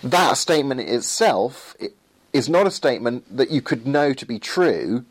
[0.03, 1.75] That statement itself
[2.33, 5.05] is not a statement that you could know to be true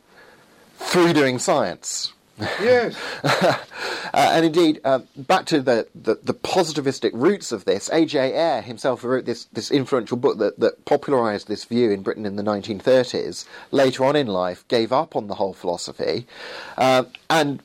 [0.76, 2.11] through doing science.
[2.38, 2.96] Yes,
[4.14, 8.34] Uh, and indeed, uh, back to the, the, the positivistic roots of this, A.J.
[8.34, 12.36] Ayer himself wrote this, this influential book that, that popularised this view in Britain in
[12.36, 16.26] the 1930s, later on in life gave up on the whole philosophy.
[16.76, 17.62] Uh, and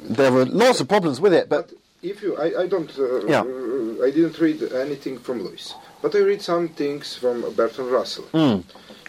[0.00, 3.26] there were lots of problems with it, but But if you, I, I don't, uh,
[3.26, 3.42] Yeah.
[4.04, 8.24] I didn't read anything from Lewis, but I read some things from Bertrand Russell.
[8.26, 8.60] Hmm.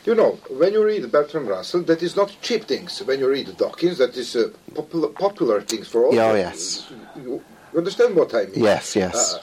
[0.06, 3.02] You know, when you read Bertrand Russell, that is not cheap things.
[3.04, 6.20] When you read Dawkins, that is uh, popular, popular things for all.
[6.20, 6.92] Oh, yes.
[7.16, 7.42] You
[7.78, 8.64] understand what I mean?
[8.64, 9.16] yes, yes.
[9.36, 9.40] Uh,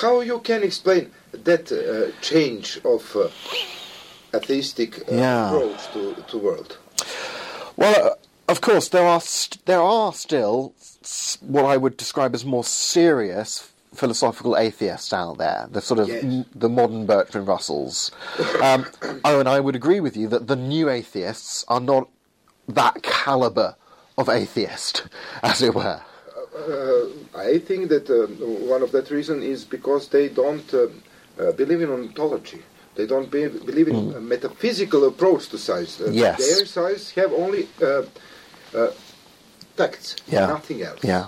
[0.00, 3.28] how you can explain that uh, change of uh,
[4.36, 5.46] atheistic uh, Yeah.
[5.48, 6.78] approach to to world?
[7.76, 8.14] Well, uh,
[8.52, 10.72] of course, there are st- there are still
[11.40, 15.66] what I would describe as more serious philosophical atheists out there.
[15.70, 16.22] The sort of Yes.
[16.24, 18.10] m- the modern Bertrand Russells.
[18.62, 18.86] Um,
[19.24, 22.08] oh, and I would agree with you that the new atheists are not
[22.68, 23.76] that caliber
[24.18, 25.06] of atheist,
[25.42, 26.00] as it were.
[26.56, 27.06] Uh,
[27.38, 28.26] I think that uh,
[28.74, 30.86] one of that reason is because they don't uh,
[31.38, 32.62] uh, believe in ontology.
[32.94, 36.00] They don't be, believe in a metaphysical approach to science.
[36.00, 36.08] Uh.
[36.10, 36.38] Yes.
[36.38, 38.04] Their science have only uh,
[38.74, 38.90] uh,
[39.76, 40.46] facts, Yeah.
[40.46, 41.04] nothing else.
[41.04, 41.26] Yeah.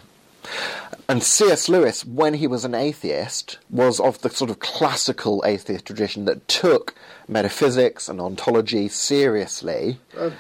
[1.09, 1.69] And C.S.
[1.69, 6.47] Lewis, when he was an atheist, was of the sort of classical atheist tradition that
[6.49, 6.95] took
[7.27, 9.99] metaphysics and ontology seriously.
[10.17, 10.31] Uh,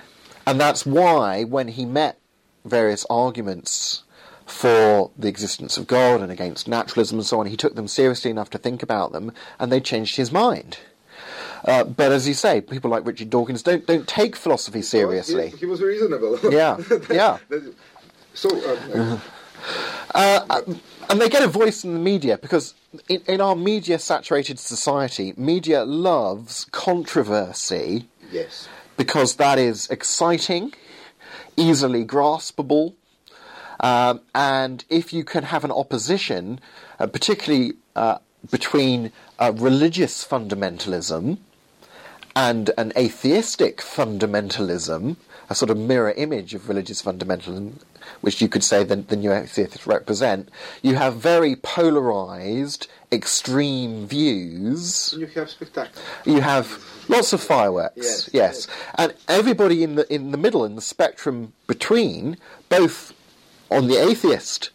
[0.47, 2.19] And that's why, when he met
[2.65, 4.03] various arguments
[4.47, 8.31] for the existence of God and against naturalism and so on, he took them seriously
[8.31, 10.79] enough to think about them, and they changed his mind.
[11.65, 15.49] Uh, but as you say, people like Richard Dawkins don't don't take philosophy seriously.
[15.51, 16.39] He, he was reasonable.
[16.51, 16.79] Yeah,
[17.11, 17.39] yeah.
[18.33, 18.49] So,
[18.95, 19.21] um,
[20.14, 20.62] Uh,
[21.09, 22.75] and they get a voice in the media because
[23.09, 28.68] in, in our media saturated society, media loves controversy yes.
[28.97, 30.73] because that is exciting,
[31.57, 32.94] easily graspable.
[33.81, 36.61] Um, and if you can have an opposition,
[36.99, 38.18] uh, particularly uh,
[38.51, 41.38] between uh, religious fundamentalism
[42.35, 45.16] and an atheistic fundamentalism,
[45.51, 47.73] a sort of mirror image of religious fundamentalism,
[48.21, 50.51] which you could say the, the new atheists represent,
[50.83, 55.15] you have very polarized, extreme views.
[55.17, 56.03] You have spectacle.
[56.25, 58.69] You have lots of fireworks, Yes, yes, yes.
[58.97, 62.37] and everybody in the in the middle, in the spectrum between,
[62.69, 63.15] both
[63.71, 64.71] on the atheist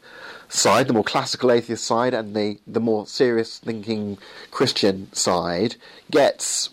[0.50, 4.18] side, the more classical atheist side, and the the more serious thinking
[4.50, 5.76] Christian side,
[6.10, 6.70] gets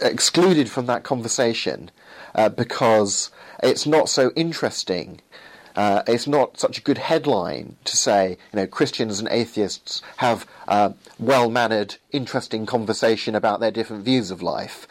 [0.00, 1.90] excluded from that conversation
[2.34, 3.30] uh, because
[3.62, 5.20] it's not so interesting.
[5.74, 10.46] Uh, it's not such a good headline to say, you know, Christians and atheists have
[10.68, 14.86] uh, well-mannered, interesting conversation about their different views of life.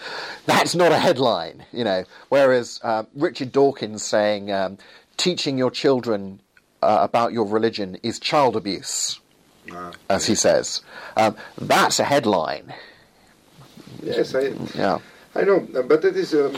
[0.47, 2.05] That's not a headline, you know.
[2.29, 4.79] Whereas uh, Richard Dawkins saying, um,
[5.17, 6.39] teaching your children
[6.81, 9.19] uh, about your religion is child abuse,
[9.71, 10.81] Ah, as he says.
[11.15, 12.73] Um, that's a headline.
[14.01, 14.97] yes, I, Yeah.
[15.35, 16.53] I know, but that is um,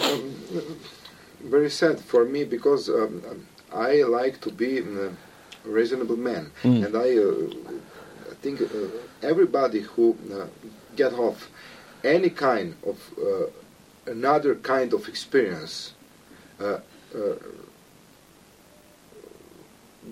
[1.44, 3.22] very sad for me because um,
[3.74, 5.10] I like to be a
[5.66, 6.86] reasonable man, Mm.
[6.86, 8.68] and I uh, think uh,
[9.22, 10.46] everybody who uh,
[10.96, 11.50] get off
[12.04, 15.94] any kind of uh, another kind of experience,
[16.60, 16.78] uh,
[17.16, 17.36] uh,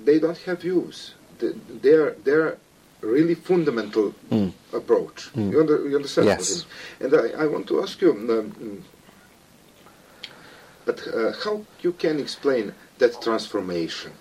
[0.06, 1.14] they don't have views.
[1.40, 2.58] They- They're they're
[3.02, 4.52] really fundamental Mm.
[4.74, 5.30] approach.
[5.36, 5.52] Mm.
[5.52, 6.28] You, under, you understand?
[6.28, 6.66] Yes.
[7.00, 8.84] And I, I want to ask you, um,
[10.92, 14.12] but uh, how you can explain that transformation,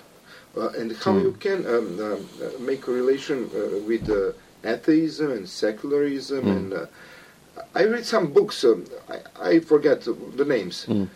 [0.57, 1.25] uh, and how Hmm.
[1.27, 2.21] you can um, um,
[2.71, 4.33] make a relation uh, with uh,
[4.73, 6.43] atheism and secularism?
[6.45, 6.57] Hmm.
[6.57, 6.87] And uh,
[7.75, 8.65] I read some books.
[8.65, 9.19] Um, I,
[9.51, 9.99] I forget
[10.41, 10.87] the names.
[10.89, 11.09] Mm.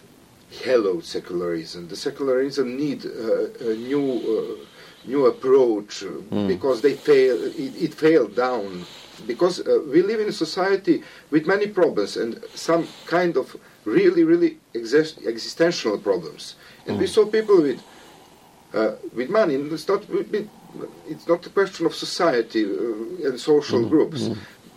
[0.65, 1.89] Hello, secularism.
[1.89, 4.65] The secularism need uh, a new uh,
[5.13, 6.49] new approach Mm.
[6.49, 7.37] because they fail.
[7.65, 8.85] It, it failed down
[9.27, 10.97] because uh, we live in a society
[11.31, 13.47] with many problems and some kind of
[13.85, 16.55] really, really exist- existential problems.
[16.87, 17.15] And we Mm.
[17.15, 17.81] saw people with
[18.75, 19.55] uh, with money.
[19.55, 20.03] And it's not
[21.09, 23.89] it's not a question of society uh, and social Mm.
[23.91, 24.21] groups.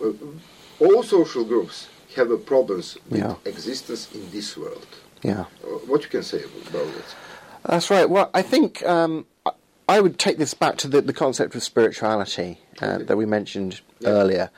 [0.02, 0.12] Uh,
[0.80, 3.36] all social groups have problems with Yeah.
[3.46, 4.86] existence in this world.
[5.24, 5.46] Yeah.
[5.63, 7.15] Uh, what you can say about it?
[7.65, 8.08] That's right.
[8.10, 9.52] Well, I think um, I-
[9.89, 13.82] I would take this back to the, the concept of spirituality uh, that we mentioned
[14.00, 14.10] Yeah.
[14.12, 14.50] earlier,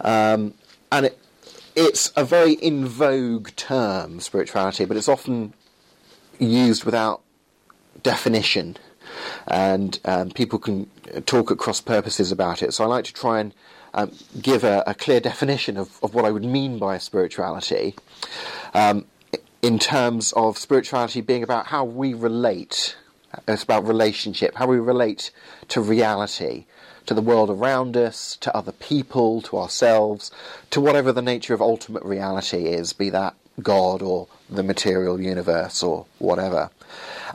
[0.00, 0.54] um,
[0.90, 1.18] and it,
[1.74, 5.54] it's a very in vogue term, spirituality, but it's often
[6.38, 7.22] used without
[8.02, 8.76] definition,
[9.46, 10.90] and um, people can
[11.26, 12.72] talk at cross purposes about it.
[12.72, 13.54] So I like to try and
[13.94, 17.94] um, give a, a clear definition of, of what I would mean by spirituality.
[18.74, 19.06] Um,
[19.62, 22.96] in terms of spirituality being about how we relate.
[23.46, 25.30] It's about relationship, how we relate
[25.68, 26.66] to reality,
[27.10, 30.30] to the world around us, to other people, to ourselves,
[30.70, 35.82] to whatever the nature of ultimate reality is, be that God or the material universe
[35.82, 36.70] or whatever.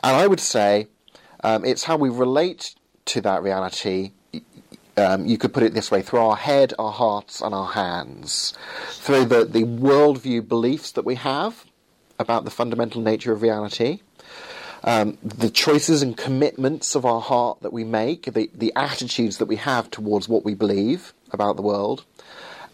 [0.02, 0.88] And I would say
[1.44, 4.12] um, it's how we relate to that reality
[4.96, 8.54] um, you could put it this way through our head, our hearts, and our hands.
[8.92, 11.66] Through the, the worldview beliefs that we have
[12.18, 14.00] about the fundamental nature of reality,
[14.86, 19.46] um, the choices and commitments of our heart that we make, the, the attitudes that
[19.46, 22.04] we have towards what we believe about the world,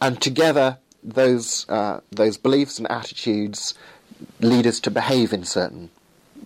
[0.01, 3.75] and together those, uh, those beliefs and attitudes
[4.41, 5.91] lead us to behave in certain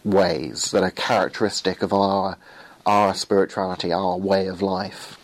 [0.04, 2.38] ways that are characteristic of our
[2.86, 5.18] our spirituality, our way of life.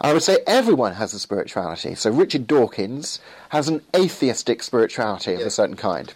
[0.00, 1.96] I would say everyone has a spirituality.
[1.96, 6.14] So Richard Dawkins has an atheistic spirituality of a certain kind.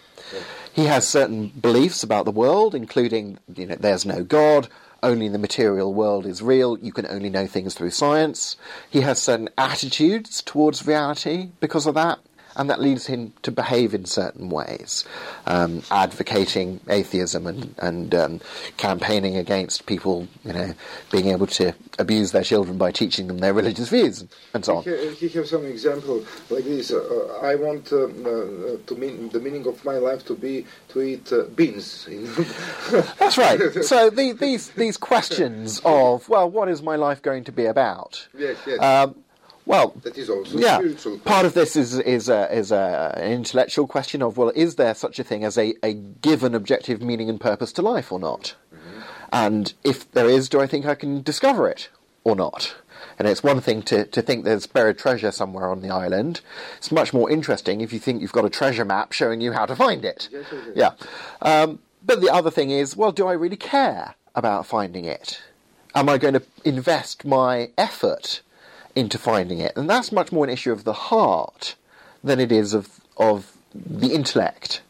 [0.74, 4.68] He has certain beliefs about the world, including you know there's no God,
[5.04, 8.56] only the material world is real, you can only know things through science.
[8.90, 12.18] He has certain attitudes towards reality because of that,
[12.56, 15.04] and that leads him to behave in certain ways,
[15.46, 18.40] um, advocating atheism and, and um,
[18.76, 20.74] campaigning against people, you know,
[21.10, 24.84] being able to abuse their children by teaching them their religious views and so on.
[24.84, 26.92] He, have some example like this.
[26.92, 30.64] Uh, uh, I want um, uh, to mean the meaning of my life to be
[30.88, 32.08] to eat uh, beans.
[33.18, 33.60] That's right.
[33.84, 38.28] So the, these these questions of well, what is my life going to be about?
[38.36, 38.80] yes, yes.
[38.80, 39.23] Um,
[39.66, 40.80] well, that is also yeah,
[41.24, 44.94] part of this is is a, is a, an intellectual question of well, is there
[44.94, 48.54] such a thing as a, a given objective meaning and purpose to life or not?
[49.32, 51.88] And if there is, do I think I can discover it
[52.22, 52.76] or not?
[53.18, 56.40] And it's one thing to, to think there's buried treasure somewhere on the island.
[56.78, 59.66] It's much more interesting if you think you've got a treasure map showing you how
[59.66, 60.28] to find it.
[60.30, 60.46] Yes.
[60.74, 60.90] Yeah.
[61.42, 65.42] Um, but the other thing is, well, do I really care about finding it?
[65.94, 68.40] Am I going to invest my effort
[68.94, 69.72] into finding it?
[69.76, 71.76] And that's much more an issue of the heart
[72.22, 74.82] than it is of of the intellect,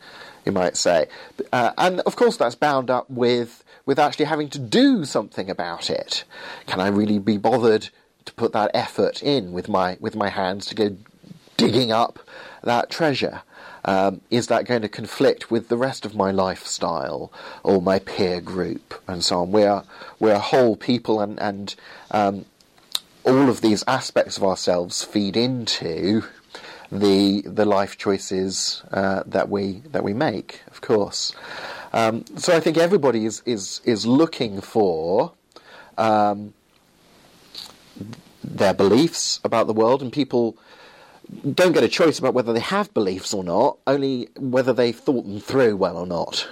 [0.45, 1.07] you might say.
[1.53, 5.91] Uh, and of course, that's bound up with with actually having to do something about
[5.91, 6.25] it.
[6.67, 7.89] Can I really be bothered
[8.25, 10.97] to put that effort in with my with my hands to go
[11.57, 12.19] digging up
[12.63, 13.43] that treasure?
[13.87, 17.31] Um, is that going to conflict with the rest of my lifestyle
[17.63, 19.53] or my peer group and so on?
[19.53, 19.83] We're
[20.19, 21.75] we're whole people, and and
[22.11, 22.47] um,
[23.25, 26.25] all of these aspects of ourselves feed into
[26.93, 31.35] the the life choices uh, that we that we make, of course.
[31.93, 35.33] Um, so I think everybody is is is looking for.
[35.97, 36.55] Um,
[38.45, 40.57] their beliefs about the world, and people
[41.55, 45.25] don't get a choice about whether they have beliefs or not, only whether they've thought
[45.25, 46.49] them through well or not.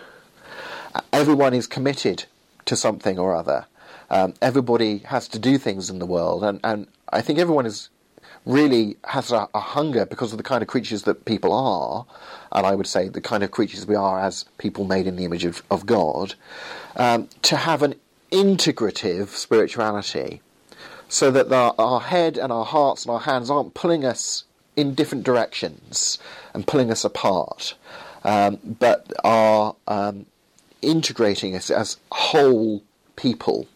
[1.13, 2.25] Everyone is committed
[2.65, 3.67] to something or other.
[4.13, 7.89] Um, everybody has to do things in the world, and, and I think everyone is
[8.45, 12.05] really has a, a, hunger because of the kind of creatures that people are,
[12.53, 15.25] and I would say the kind of creatures we are as people made in the
[15.25, 16.35] image of, of God,
[16.97, 17.95] um, to have an
[18.31, 20.41] integrative spirituality
[21.09, 24.45] so that the, our head and our hearts and our hands aren't pulling us
[24.77, 26.19] in different directions
[26.55, 27.75] and pulling us apart,
[28.25, 30.27] um, but are um,
[30.81, 32.83] integrating us as whole
[33.17, 33.67] people,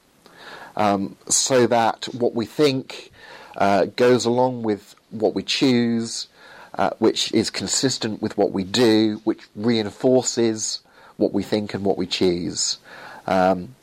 [0.76, 3.10] um, so that what we think
[3.56, 6.28] uh, goes along with what we choose,
[6.74, 10.80] uh, which is consistent with what we do, which reinforces
[11.16, 12.78] what we think and what we choose.
[13.26, 13.74] Um,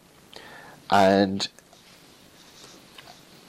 [0.89, 1.47] and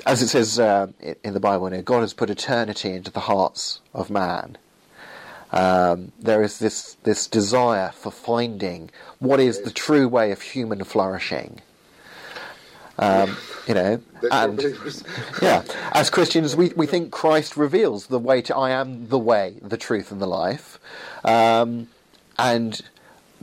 [0.07, 0.89] as it says uh,
[1.23, 4.57] in the Bible, you know, God has put eternity into the hearts of man.
[5.53, 8.91] Um, there is this this desire for finding
[9.21, 11.61] what is the true way of human flourishing.
[12.99, 13.37] Um,
[13.67, 14.63] you know, and
[15.43, 19.57] yeah, as Christians, we, we think Christ reveals the way to I am the way,
[19.63, 20.79] the truth, and the life,
[21.25, 21.89] um,
[22.39, 22.81] and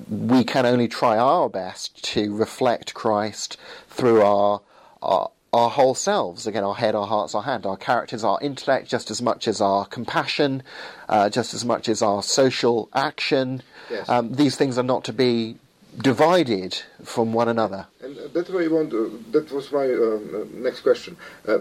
[0.10, 3.58] we can only try our best to reflect Christ
[3.90, 4.62] through our,
[5.02, 6.48] our our whole selves.
[6.48, 9.60] Again our head our hearts our hand our characters our intellect just as much as
[9.60, 10.64] our compassion
[11.10, 13.62] uh, just as much as our social action.
[13.90, 14.08] Yes.
[14.08, 15.58] um, these things are not to be
[15.98, 20.46] divided from one another and uh, that's why I want uh, that was my uh,
[20.54, 21.18] next question
[21.48, 21.60] uh, uh,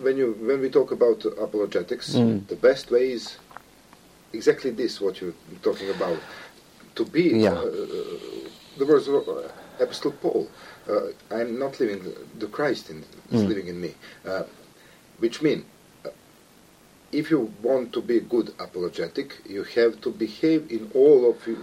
[0.00, 2.46] when you when we talk about apologetics mm.
[2.48, 3.36] the best way is
[4.32, 6.18] exactly this what you're talking about
[6.94, 7.50] to be yeah.
[8.78, 9.28] the words of
[9.80, 10.48] Apostle Paul
[10.88, 12.02] uh, I'm not living
[12.38, 13.48] the Christ in, is mm.
[13.48, 13.94] living in me,
[14.26, 14.44] uh,
[15.18, 15.64] which means
[16.04, 16.10] uh,
[17.12, 21.58] if you want to be good apologetic, you have to behave in all of you.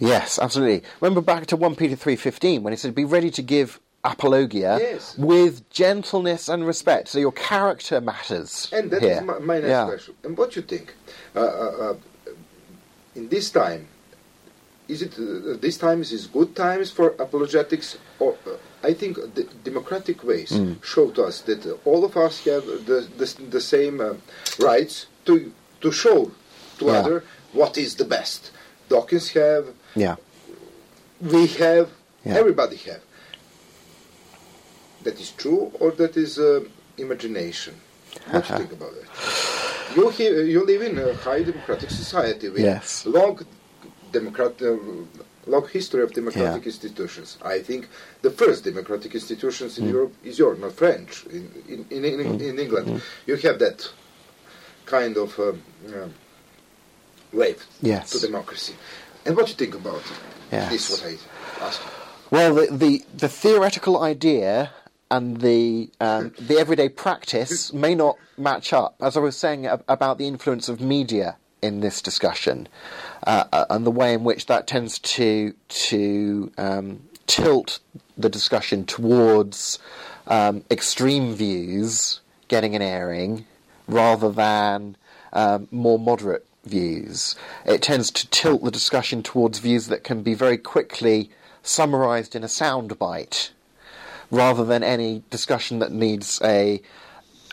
[0.00, 0.82] Yes, absolutely.
[1.00, 5.16] Remember back to 1 Peter 3.15 when he said, be ready to give apologia yes.
[5.18, 7.08] with gentleness and respect.
[7.08, 8.70] So your character matters.
[8.72, 9.12] And that here.
[9.12, 9.84] is my, my next yeah.
[9.86, 10.14] question.
[10.24, 10.94] And what you think?
[11.36, 11.94] Uh, uh, uh,
[13.14, 13.88] in this time,
[14.88, 18.50] is it uh, these times is good times for apologetics or uh,
[18.82, 20.82] I think the democratic ways mm.
[20.82, 24.14] show to us that all of us have the the, the same uh,
[24.58, 26.32] rights to to show
[26.78, 26.92] to yeah.
[26.92, 28.50] other what is the best.
[28.88, 30.16] Dawkins have, yeah,
[31.20, 31.90] we have,
[32.24, 32.34] yeah.
[32.34, 33.02] everybody have.
[35.02, 36.64] That is true, or that is uh,
[36.98, 37.74] imagination.
[38.30, 39.06] What do you think about it?
[39.96, 43.04] You, you live in a high democratic society with yes.
[43.06, 43.40] long
[44.12, 44.76] democratic, uh,
[45.46, 46.66] long history of democratic yeah.
[46.72, 47.38] institutions.
[47.42, 47.88] I think
[48.22, 49.92] the first democratic institutions in mm.
[49.92, 51.26] Europe is yours, not French.
[51.26, 52.40] In in in, in, mm.
[52.40, 53.02] in England, mm.
[53.26, 53.90] you have that
[54.86, 56.08] kind of um, uh,
[57.32, 58.10] wave yes.
[58.10, 58.74] to democracy.
[59.24, 60.02] And what do you think about
[60.50, 60.70] yes.
[60.70, 60.90] this?
[60.90, 61.18] What
[61.60, 61.82] I ask.
[62.30, 64.70] Well, the, the the theoretical idea
[65.10, 68.96] and the um, the everyday practice may not match up.
[69.00, 72.68] As I was saying about the influence of media in this discussion,
[73.26, 77.80] uh, uh, and the way in which that tends to to um, tilt
[78.16, 79.78] the discussion towards
[80.26, 83.46] um, extreme views getting an airing
[83.86, 84.96] rather than
[85.32, 87.34] um, more moderate views.
[87.66, 91.30] It tends to tilt the discussion towards views that can be very quickly
[91.62, 93.50] summarized in a soundbite
[94.30, 96.80] rather than any discussion that needs a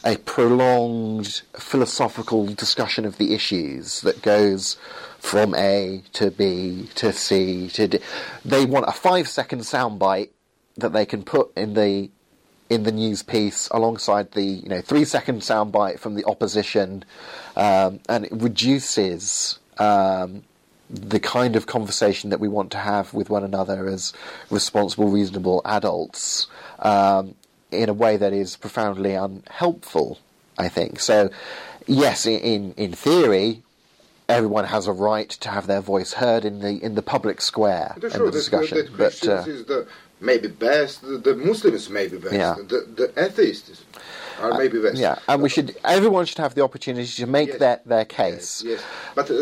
[0.06, 4.78] a prolonged philosophical discussion of the issues that goes
[5.18, 8.00] from A to B to C to D.
[8.46, 10.30] They want a five second soundbite
[10.78, 12.12] that they can put in the
[12.70, 17.04] in the news piece alongside the you know three second soundbite from the opposition,
[17.56, 20.44] um, and it reduces um,
[20.90, 24.14] the kind of conversation that we want to have with one another as
[24.50, 26.48] responsible, reasonable adults
[26.80, 27.36] um,
[27.72, 30.20] in a way that is profoundly unhelpful.
[30.58, 31.30] I think so.
[31.86, 33.64] Yes, in in theory,
[34.28, 37.96] everyone has a right to have their voice heard in the in the public square
[38.00, 38.78] Sure, and the discussion.
[38.78, 39.88] That, that but uh, is the
[40.20, 42.56] maybe best, the, the Muslims maybe best, Yeah.
[42.56, 43.84] the, the atheists
[44.42, 44.98] are maybe best.
[44.98, 47.60] yeah, and we should everyone should have the opportunity to make Yes.
[47.60, 48.64] their their case.
[48.66, 48.82] Yes, yes.
[49.16, 49.36] but uh,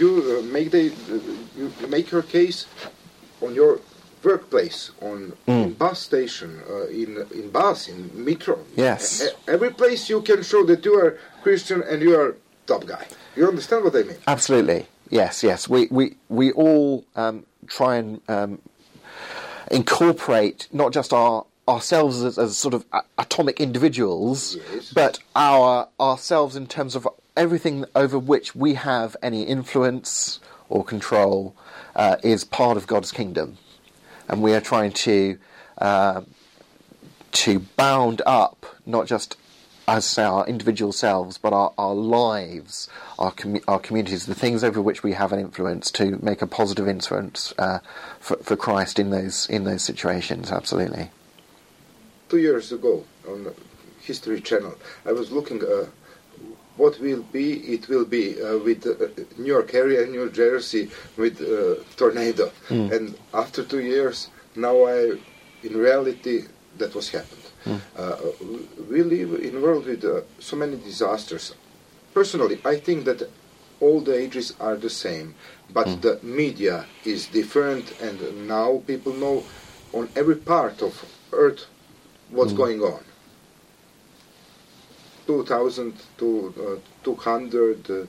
[0.00, 0.92] you, uh, make the
[1.58, 2.66] you make your case
[3.42, 3.80] on your
[4.22, 5.62] workplace, on Mm.
[5.64, 8.58] in bus station, uh, in in bus, in metro.
[8.76, 9.22] Yes.
[9.22, 12.34] E- every place you can show that you are Christian and you are
[12.66, 13.06] top guy.
[13.36, 14.16] You understand what I mean?
[14.26, 14.86] Absolutely.
[15.10, 15.68] Yes, yes.
[15.68, 18.58] We we we all um, try and um,
[19.70, 24.92] incorporate not just our ourselves as, as sort of a- atomic individuals, Yes.
[24.92, 30.38] but our ourselves in terms of everything over which we have any influence
[30.68, 31.54] or control
[31.96, 33.58] uh, is part of God's kingdom,
[34.28, 35.38] and we are trying to
[35.78, 36.20] uh,
[37.32, 39.36] to bound up not just
[39.88, 44.64] as say our individual selves, but our, our lives, our commu- our communities, the things
[44.64, 47.78] over which we have an influence to make a positive influence uh,
[48.18, 50.50] for, for Christ in those in those situations.
[50.50, 51.10] Absolutely.
[52.28, 53.54] Two years ago on the
[54.00, 54.74] History Channel,
[55.04, 55.62] I was looking.
[55.62, 55.86] Uh,
[56.76, 61.40] what will be, it will be uh, with uh, New York area, New Jersey, with
[61.40, 62.52] uh, tornado.
[62.68, 65.18] And after two years, now I,
[65.62, 66.44] in reality,
[66.76, 67.45] that was happened.
[67.96, 68.16] Uh,
[68.90, 71.54] we live in a world with uh, so many disasters.
[72.14, 73.28] Personally, I think that
[73.80, 75.34] all the ages are the same,
[75.72, 79.44] but the media is different, and now people know
[79.92, 81.66] on every part of Earth
[82.30, 83.02] what's going on.
[85.26, 88.06] 2000 to uh, 200, uh,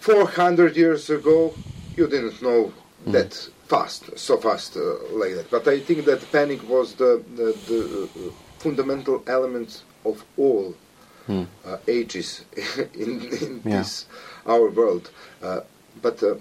[0.00, 1.54] 400 years ago,
[1.96, 2.72] you didn't know
[3.06, 4.80] that fast, so fast uh,
[5.12, 5.50] like that.
[5.50, 8.30] But I think that panic was the, the, the uh,
[8.62, 10.74] fundamental element of all
[11.64, 12.44] uh, ages
[12.94, 13.10] in,
[13.44, 13.78] in Yeah.
[13.78, 14.06] this
[14.46, 15.10] our world.
[15.42, 15.60] Uh,
[16.02, 16.34] but uh,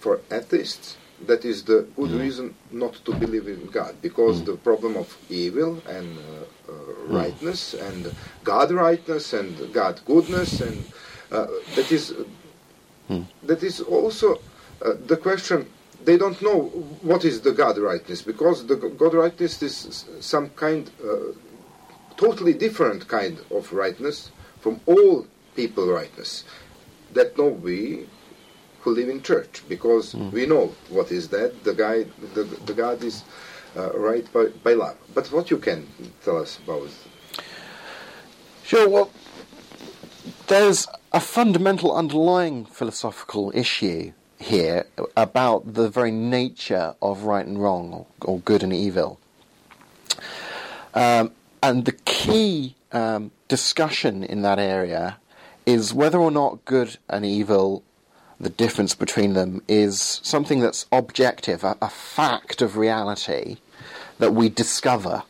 [0.00, 4.96] for atheists, that is the good reason not to believe in God, because the problem
[4.96, 6.74] of evil and uh, uh,
[7.20, 8.12] rightness and
[8.42, 10.76] God rightness and God goodness and
[11.30, 12.14] uh, that is
[13.48, 14.28] that is also
[14.84, 15.66] uh, the question.
[16.04, 16.64] They don't know
[17.02, 21.32] what is the God rightness because the God rightness is some kind, uh,
[22.16, 24.30] totally different kind of rightness
[24.60, 25.26] from all
[25.56, 26.44] people rightness.
[27.12, 28.06] That know we
[28.80, 33.02] who live in church because we know what is that the guy the, the god
[33.02, 33.24] is
[33.76, 35.88] uh, right by, by love but what you can
[36.22, 36.90] tell us about
[38.64, 38.88] Sure.
[38.88, 39.10] Well,
[40.46, 47.92] there's a fundamental underlying philosophical issue here about the very nature of right and wrong,
[47.92, 49.18] or, or good and evil.
[50.92, 51.32] Um,
[51.62, 55.18] and the key um, discussion in that area
[55.66, 57.82] is whether or not good and evil,
[58.38, 63.56] the difference between them, is something that's objective, a, a fact of reality
[64.18, 65.22] that we discover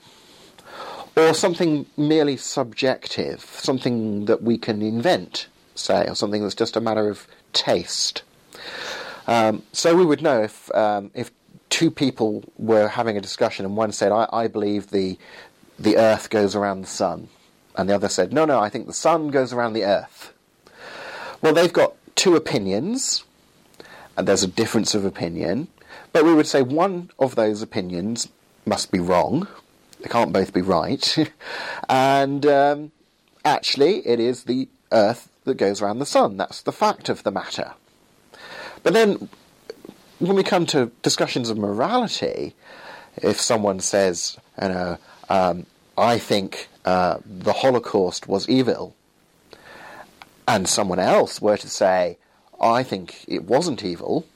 [1.17, 6.81] or something merely subjective, something that we can invent, say, or something that's just a
[6.81, 8.23] matter of taste.
[9.27, 11.31] Um, so we would know if um, if
[11.71, 15.19] two people were having a discussion and one said, "I, I believe the
[15.79, 17.29] the Earth goes around the sun,"
[17.77, 20.33] and the other said, "No, no, I think the sun goes around the Earth."
[21.41, 23.25] Well, they've got two opinions,
[24.17, 25.69] and there's a difference of opinion,
[26.13, 28.29] but we would say one of those opinions
[28.67, 29.49] must be wrong.
[30.01, 31.33] They can't both be right.
[31.89, 32.93] and um,
[33.45, 36.37] actually, it is the Earth that goes around the Sun.
[36.37, 37.73] That's the fact of the matter.
[38.85, 39.29] But then,
[40.21, 42.55] when we come to discussions of morality,
[43.17, 45.67] if someone says, you know, um,
[45.99, 48.95] I think uh, the Holocaust was evil,
[50.47, 52.19] and someone else were to say,
[52.61, 54.27] I think it wasn't evil,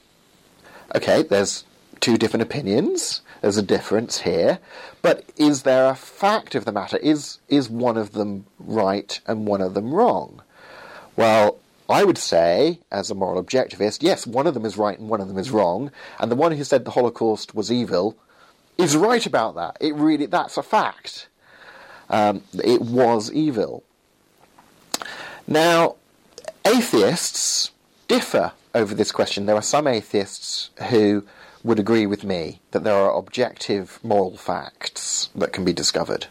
[0.95, 1.63] okay, there's
[1.99, 3.21] two different opinions.
[3.41, 4.59] There's a difference here,
[5.01, 6.97] but is there a fact of the matter?
[6.97, 10.41] Is is one of them right and one of them wrong?
[11.15, 11.57] Well,
[11.89, 15.21] I would say, as a moral objectivist, yes, one of them is right and one
[15.21, 18.17] of them is wrong, and the one who said the Holocaust was evil
[18.77, 19.77] is right about that.
[19.81, 21.27] It really that's a fact.
[22.09, 23.83] Um, it was evil.
[25.47, 25.95] Now,
[26.65, 27.71] atheists
[28.07, 29.45] differ over this question.
[29.45, 31.25] There are some atheists who
[31.63, 36.27] would agree with me that there are objective moral facts that can be discovered.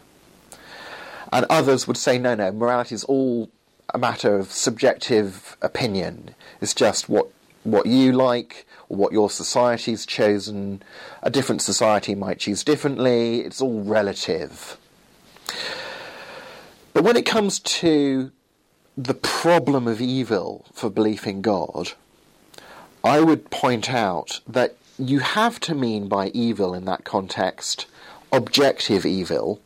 [1.31, 3.49] And others would say, no, no, morality is all
[3.93, 6.35] a matter of subjective opinion.
[6.61, 7.29] It's just what
[7.63, 10.81] what you like or what your society's chosen.
[11.21, 13.41] A different society might choose differently.
[13.41, 14.77] It's all relative.
[16.93, 18.31] But when it comes to
[18.97, 21.93] the problem of evil for belief in God,
[23.03, 27.85] I would point out that you have to mean by evil in that context
[28.31, 29.61] objective evil.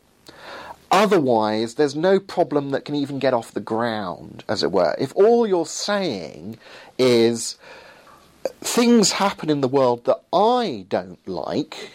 [0.94, 4.94] Otherwise, there's no problem that can even get off the ground, as it were.
[4.96, 6.56] If all you're saying
[6.96, 7.58] is
[8.60, 11.90] things happen in the world that I don't like,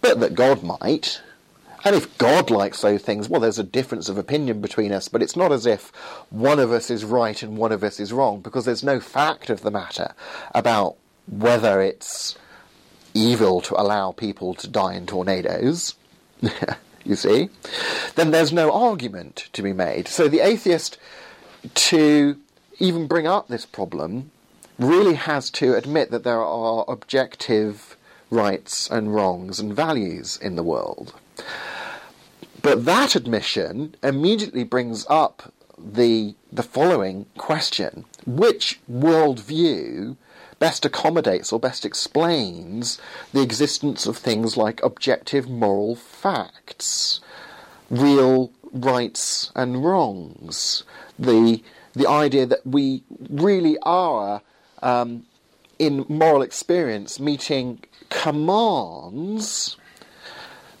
[0.00, 1.20] but that God might,
[1.84, 5.20] and if God likes those things, well, there's a difference of opinion between us, but
[5.20, 5.88] it's not as if
[6.30, 9.50] one of us is right and one of us is wrong, because there's no fact
[9.50, 10.14] of the matter
[10.54, 10.94] about
[11.26, 12.38] whether it's
[13.14, 15.96] evil to allow people to die in tornadoes.
[17.08, 17.48] you see?
[18.14, 20.06] Then there's no argument to be made.
[20.08, 20.98] So the atheist,
[21.74, 22.36] to
[22.78, 24.30] even bring up this problem,
[24.78, 27.96] really has to admit that there are objective
[28.30, 31.14] rights and wrongs and values in the world.
[32.60, 40.16] But that admission immediately brings up the the following question: Which worldview
[40.58, 43.00] best accommodates or best explains
[43.32, 47.20] the existence of things like objective moral facts,
[47.90, 50.84] real rights and wrongs,
[51.18, 51.62] the
[51.94, 54.42] the idea that we really are
[54.82, 55.24] um,
[55.78, 59.76] in moral experience meeting commands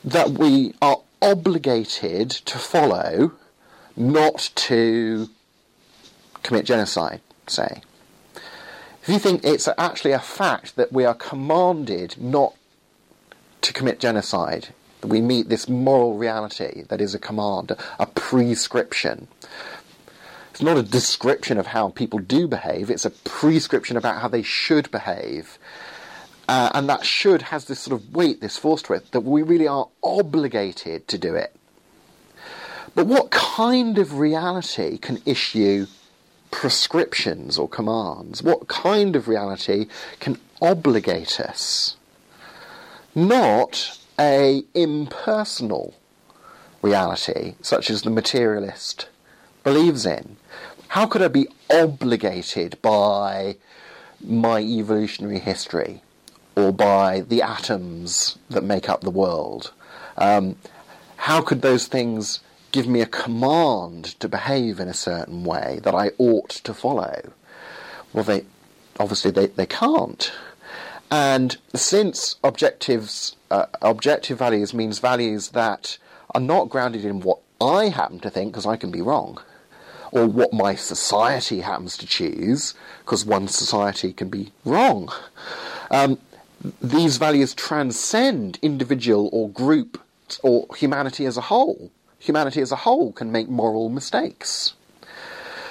[0.04, 3.32] that we are obligated to follow,
[3.96, 5.28] not to
[6.42, 7.82] commit genocide, say.
[9.08, 12.52] If you think it's actually a fact that we are commanded not
[13.62, 14.68] to commit genocide,
[15.02, 19.28] we meet this moral reality that is a command, a prescription.
[20.50, 24.42] It's not a description of how people do behave, it's a prescription about how they
[24.42, 25.58] should behave.
[26.46, 29.40] Uh, and that should has this sort of weight, this force to it, that we
[29.40, 31.56] really are obligated to do it.
[32.94, 35.86] But what kind of reality can issue
[36.50, 38.42] prescriptions or commands?
[38.42, 39.86] What kind of reality
[40.20, 41.96] can obligate us?
[43.14, 45.94] Not a impersonal
[46.82, 49.08] reality, such as the materialist
[49.64, 50.36] believes in.
[50.88, 53.56] How could I be obligated by
[54.20, 56.02] my evolutionary history
[56.56, 59.72] or by the atoms that make up the world?
[60.16, 60.56] Um,
[61.16, 62.40] how could those things
[62.78, 67.32] give me a command to behave in a certain way that I ought to follow.
[68.12, 68.44] Well, they
[69.00, 70.30] obviously they, they can't.
[71.10, 75.98] And since objectives, uh, objective values means values that
[76.36, 79.42] are not grounded in what I happen to think, because I can be wrong,
[80.12, 85.12] or what my society happens to choose, because one society can be wrong.
[85.90, 86.16] Um,
[86.80, 90.00] these values transcend individual or group
[90.44, 94.74] or humanity as a whole humanity as a whole can make moral mistakes.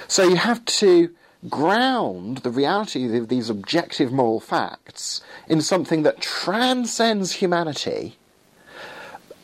[0.06, 1.10] So you have to
[1.48, 8.16] ground the reality of these objective moral facts in something that transcends humanity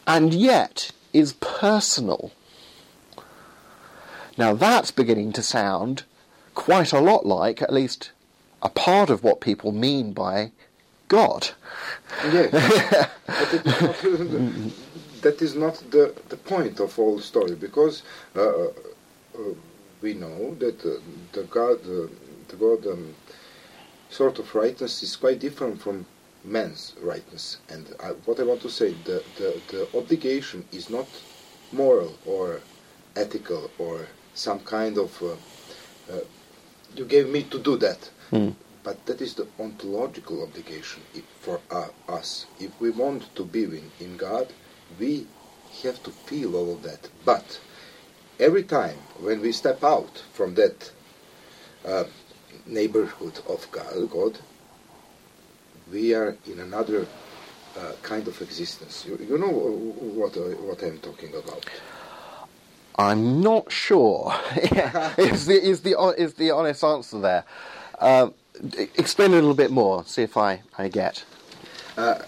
[0.07, 2.33] and yet is personal.
[4.37, 6.05] Now that's beginning to sound
[6.55, 8.11] quite a lot like, at least
[8.63, 10.51] a part of what people mean by
[11.09, 11.51] God.
[12.33, 13.11] Yes.
[15.25, 18.03] that is not the, the point of all story because
[18.37, 18.73] uh, uh,
[19.39, 19.55] uh
[20.03, 21.01] we know that uh,
[21.33, 22.07] the God, uh,
[22.49, 23.15] the God um,
[24.11, 26.05] sort of rightness is quite different from
[26.45, 27.57] man's rightness.
[27.71, 31.09] And I, what I want to say, the, the, the obligation is not
[31.73, 32.61] moral or
[33.17, 35.37] ethical or some kind of uh,
[36.97, 38.11] you gave me to do that.
[38.31, 38.55] Mm.
[38.83, 41.03] But that is the ontological obligation
[41.41, 42.47] for uh, us.
[42.61, 44.53] If we want to be in, in God,
[44.99, 45.27] we
[45.83, 47.09] have to feel all of that.
[47.25, 47.61] But
[48.39, 50.91] every time when we step out from that
[51.85, 52.05] uh,
[52.67, 54.39] neighborhood of God,
[55.93, 57.07] we are in another
[57.77, 59.05] uh, kind of existence.
[59.07, 61.65] You, you know what, uh, what I'm talking about.
[62.97, 64.35] I'm not sure.
[65.19, 67.45] is, the, is, the, is the honest answer there.
[67.99, 68.31] Uh,
[68.97, 71.25] explain a little bit more, see if I, I get.
[71.97, 72.21] Uh,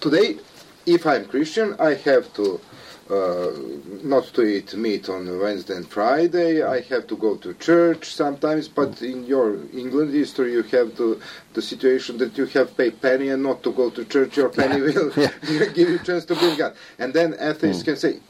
[0.00, 0.38] today,
[0.86, 2.60] if I'm Christian, I have to
[3.10, 3.50] uh,
[4.02, 6.62] not to eat meat on Wednesday and Friday.
[6.62, 11.20] I have to go to church sometimes, but in your England history, you have to,
[11.52, 14.36] the situation that you have pay penny and not to go to church.
[14.38, 15.10] Your penny will
[15.42, 16.74] give you chance to bring God.
[16.98, 17.86] And then atheists mm.
[17.86, 18.20] can say,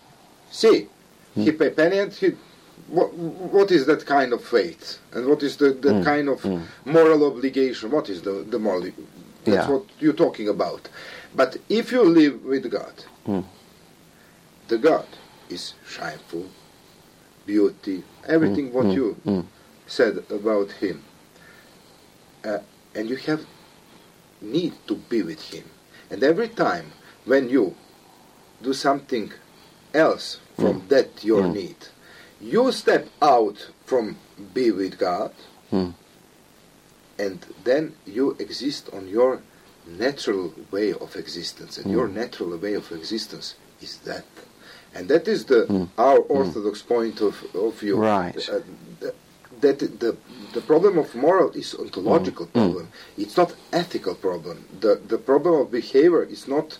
[0.50, 0.88] "See,
[1.36, 1.44] mm.
[1.44, 2.32] he pay penny and he
[2.88, 4.98] what, what is that kind of faith?
[5.12, 6.44] And what is the, the Mm, kind of
[6.84, 7.90] moral obligation?
[7.90, 8.82] What is the, the moral?
[9.44, 9.70] That's Yeah.
[9.70, 10.88] what you're talking about.
[11.34, 13.44] But if you live with God, Mm.
[14.68, 15.06] the God
[15.48, 16.46] is shameful,
[17.46, 19.44] beauty, everything what mm, you mm.
[19.86, 21.02] said about Him.
[22.44, 22.58] Uh,
[22.94, 23.44] and you have
[24.40, 25.64] need to be with Him.
[26.10, 26.92] And every time
[27.24, 27.74] when you
[28.62, 29.32] do something
[29.94, 31.54] else from that your Mm.
[31.54, 31.76] need,
[32.40, 34.16] you step out from
[34.52, 35.32] be with God,
[35.72, 35.94] Mm.
[37.18, 39.40] and then you exist on your
[39.86, 42.14] natural way of existence, and your hmm.
[42.14, 44.24] natural way of existence is that.
[44.94, 45.88] And that is the Mm.
[45.98, 46.32] our hmm.
[46.38, 47.96] orthodox point of, of view.
[47.96, 48.48] Right.
[48.48, 48.60] Uh,
[49.00, 49.14] th-
[49.60, 50.16] that the
[50.52, 52.58] the problem of moral is ontological hmm.
[52.58, 52.88] problem.
[53.18, 54.56] It's not ethical problem.
[54.80, 56.78] The the problem of behavior is not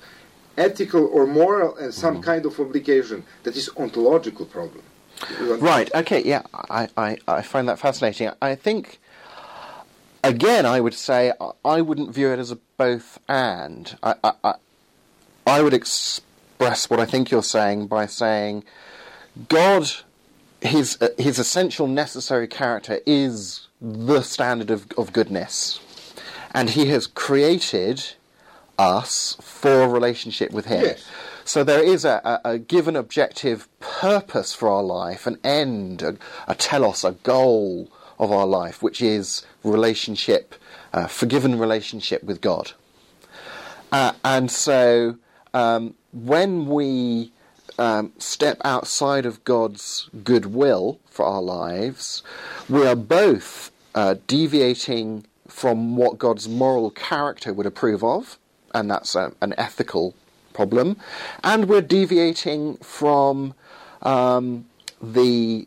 [0.57, 3.25] ethical or moral and some kind of obligation.
[3.43, 4.83] That is ontological problem.
[5.41, 5.93] Right.
[5.95, 6.23] Okay.
[6.23, 6.43] Yeah.
[6.71, 8.31] I, I, I find that fascinating.
[8.43, 8.99] I think,
[10.29, 11.33] again, I would say
[11.65, 13.97] I- wouldn't view it as a both and.
[14.03, 14.55] I, I, I,
[15.47, 18.65] I would express what I think you're saying by saying
[19.49, 19.91] God,
[20.61, 25.81] his uh, his essential necessary character is the standard of, of goodness,
[26.53, 28.15] and he has created
[28.79, 30.85] us for relationship with him.
[30.85, 31.05] Yes.
[31.45, 36.17] So there is a, a, a given objective purpose for our life, an end, a,
[36.49, 40.55] a telos, a goal of our life, which is relationship,
[40.93, 42.73] uh, forgiven relationship with God.
[43.93, 45.17] Uh, and so
[45.53, 47.33] um, when we
[47.79, 52.23] um, step outside of God's goodwill for our lives,
[52.69, 58.39] we are both uh, deviating from what God's moral character would approve of,
[58.75, 60.15] and that's a, an ethical
[60.53, 60.97] problem,
[61.43, 63.55] and we're deviating from
[64.03, 64.67] um,
[65.03, 65.67] the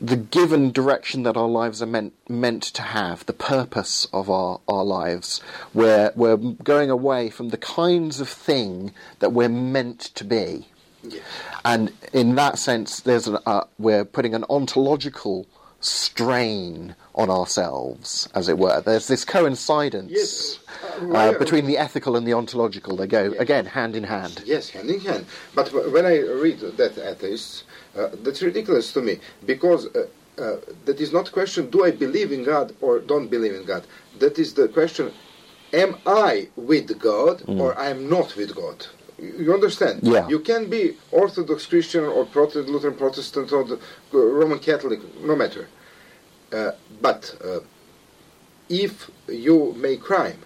[0.00, 4.60] the given direction that our lives are meant meant to have, the purpose of our,
[4.68, 5.40] our lives.
[5.72, 10.68] We're we're going away from the kinds of thing that we're meant to be.
[11.02, 11.22] Yes.
[11.64, 15.46] And in that sense, there's an, uh, we're putting an ontological
[15.80, 18.80] strain on ourselves, as it were.
[18.80, 20.58] There's this coincidence Yes.
[21.00, 22.96] Uh, uh, between the ethical and the ontological.
[22.96, 24.42] They go again hand in hand.
[24.46, 25.26] Yes, hand in hand.
[25.54, 27.64] But wh- when I read that atheists,
[27.96, 30.06] uh, that's ridiculous to me because uh,
[30.38, 33.86] uh, that is not question: Do I believe in God or don't believe in God?
[34.18, 35.12] That is the question:
[35.72, 38.86] Am I with God or I am not with God?
[39.18, 40.00] You you understand?
[40.02, 40.28] Yeah.
[40.28, 45.36] You can be Orthodox Christian or Protestant, Lutheran Protestant or the uh, Roman Catholic, no
[45.36, 45.68] matter.
[46.52, 47.60] Uh, but uh,
[48.68, 50.40] if you make crime,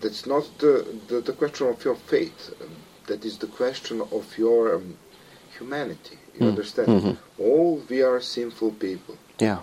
[0.00, 0.74] that's not the,
[1.08, 2.52] the, the question of your faith.
[2.60, 2.76] Um,
[3.06, 4.96] That is the question of your um,
[5.58, 6.18] humanity.
[6.34, 6.48] You Mm.
[6.48, 6.88] understand?
[6.88, 7.16] Mhm.
[7.38, 9.16] All we are sinful people.
[9.38, 9.60] Yeah.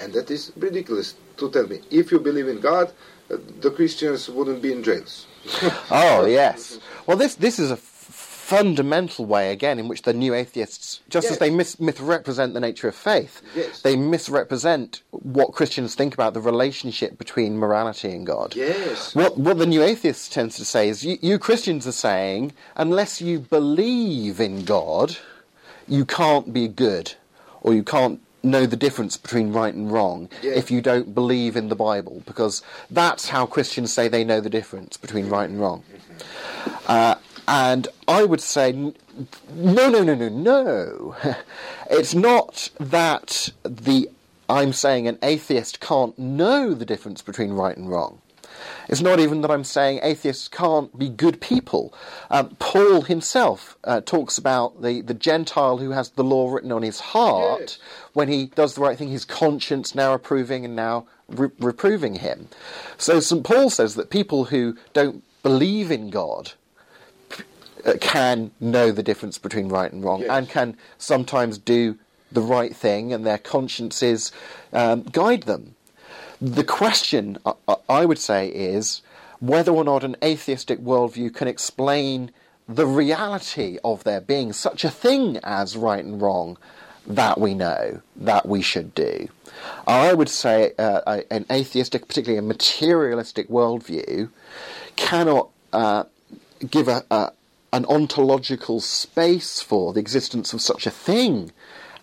[0.00, 1.80] And that is ridiculous to tell me.
[1.90, 2.92] If you believe in God,
[3.30, 5.26] uh, the Christians wouldn't be in jails.
[5.90, 6.78] Oh yes.
[7.06, 7.76] Well, this this is a
[8.50, 12.88] fundamental way again in which the new atheists, just as they mis- misrepresent the nature
[12.88, 13.80] of faith, Yes.
[13.82, 18.56] they misrepresent what Christians think about the relationship between morality and God.
[18.56, 19.14] Yes.
[19.14, 23.20] What what the new atheists tends to say is you, you Christians are saying unless
[23.20, 25.16] you believe in God,
[25.86, 27.14] you can't be good,
[27.62, 30.52] or you can't know the difference between right and wrong Yeah.
[30.62, 34.50] if you don't believe in the Bible, because that's how Christians say they know the
[34.50, 35.82] difference between right and wrong.
[36.88, 37.14] Uh,
[37.50, 38.92] and I would say, no,
[39.90, 41.16] no, no, no, no.
[41.90, 44.08] it's not that the
[44.48, 48.20] I'm saying an atheist can't know the difference between right and wrong.
[48.88, 51.92] It's not even that I'm saying atheists can't be good people.
[52.30, 56.82] Um, Paul himself uh, talks about the, the Gentile who has the law written on
[56.82, 57.78] his heart Yes.
[58.12, 62.48] when he does the right thing, his conscience now approving and now re- reproving him.
[62.98, 63.44] So St.
[63.44, 66.52] Paul says that people who don't believe in God
[68.00, 70.30] can know the difference between right and wrong Yes.
[70.30, 71.98] and can sometimes do
[72.32, 74.30] the right thing and their consciences
[74.72, 75.74] um, guide them.
[76.40, 79.02] The question, I, I- I would say, is
[79.40, 82.30] whether or not an atheistic worldview can explain
[82.68, 86.56] the reality of there being such a thing as right and wrong
[87.06, 89.28] that we know, that we should do.
[89.86, 94.28] I would say uh, an atheistic, particularly a materialistic worldview,
[94.96, 96.04] cannot uh,
[96.70, 97.32] give a, a,
[97.72, 101.52] an ontological space for the existence of such a thing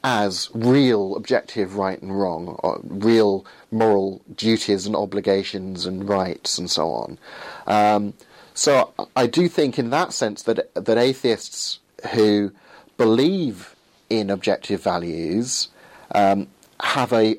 [0.03, 6.69] as real objective right and wrong, or real moral duties and obligations and rights and
[6.69, 7.17] so on.
[7.65, 8.13] Um,
[8.53, 11.79] so I do think, in that sense, that that atheists
[12.13, 12.51] who
[12.97, 13.75] believe
[14.09, 15.67] in objective values
[16.13, 16.47] um,
[16.79, 17.37] have a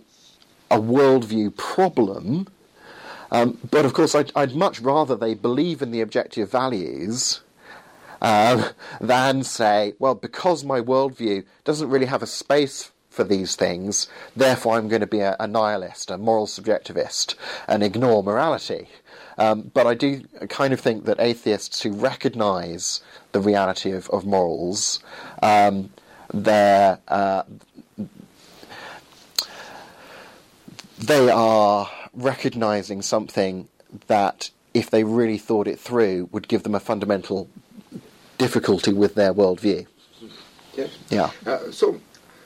[0.70, 2.48] a worldview problem.
[3.30, 7.40] Um, but of course, I'd, I'd, much rather they believe in the objective values
[8.20, 14.06] uh, than say, well, because my worldview doesn't really have a space for these things,
[14.36, 17.34] therefore I'm going to be a, a nihilist, a moral subjectivist,
[17.66, 18.88] and ignore morality.
[19.38, 23.02] Um, but I do kind of think that atheists who recognise
[23.32, 25.00] the reality of, of morals,
[25.42, 25.90] um,
[26.32, 27.44] they're, uh,
[30.98, 33.68] they are recognising something
[34.08, 37.48] that, if they really thought it through, would give them a fundamental
[38.39, 39.86] difficulty with their worldview.
[40.76, 40.91] Yes.
[41.11, 41.30] Yeah.
[41.45, 42.01] Uh, so,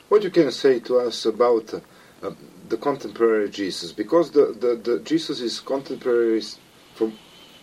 [0.09, 2.31] what you can say to us about uh,
[2.69, 3.93] the contemporary Jesus?
[3.93, 6.43] Because the, the, the Jesus is contemporary
[6.95, 7.13] from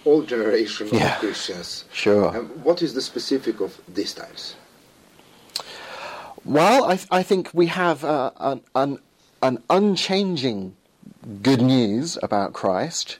[0.05, 1.13] all generations Yeah.
[1.15, 1.85] of Christians.
[1.91, 2.35] Sure.
[2.35, 4.55] And what is the specific of these times?
[6.45, 8.99] Well, I, I think we have uh, an, an,
[9.41, 10.75] an unchanging
[11.41, 13.19] good news about Christ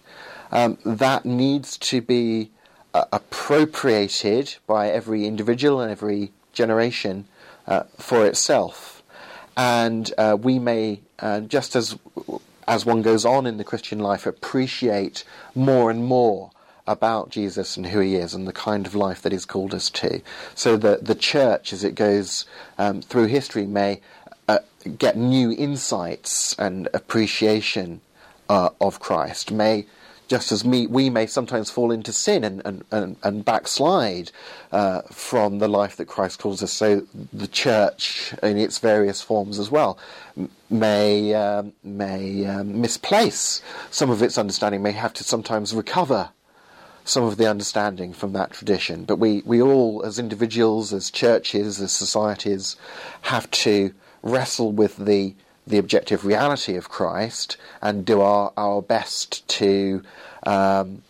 [0.51, 2.51] um, that needs to be
[2.99, 7.25] uh, appropriated by every individual and every generation
[7.65, 9.01] uh, for itself.
[9.55, 11.97] And uh, we may, uh, just as
[12.67, 15.23] as one goes on in the Christian life, appreciate
[15.55, 16.51] more and more
[16.85, 19.89] about Jesus and who he is and the kind of life that he's called us
[19.91, 20.21] to.
[20.53, 22.45] So that the church, as it goes
[22.77, 24.01] um, through history, may
[24.49, 24.59] uh,
[24.97, 28.01] get new insights and appreciation
[28.49, 29.85] of Christ, may
[30.29, 34.31] just as me, we may sometimes fall into sin and, and, and, and backslide
[34.71, 37.01] uh, from the life that Christ calls us, so
[37.33, 39.97] the church in its various forms as well
[40.69, 46.29] may, um, may um, misplace some of its understanding, may have to sometimes recover
[47.03, 49.05] some of the understanding from that tradition.
[49.05, 52.75] But we, we all, as individuals, as churches, as societies,
[53.21, 55.33] have to wrestle with the
[55.69, 60.03] the objective reality of Christ and do our, our best to
[60.45, 61.03] um,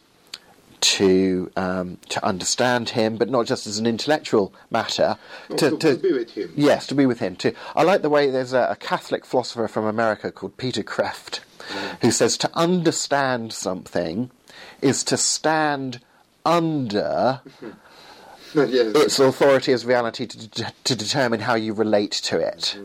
[0.81, 5.17] to um, to understand him, but not just as an intellectual matter.
[5.49, 6.53] No, to- to be with him.
[6.55, 7.35] Yes, to be with him.
[7.37, 11.39] To I like the way there's a, a Catholic philosopher from America called Peter Kreeft,
[12.01, 14.31] who says to understand something
[14.81, 15.99] is to stand
[16.45, 17.41] under
[18.55, 18.95] yes.
[18.95, 22.77] its authority as reality to, de- to determine how you relate to it.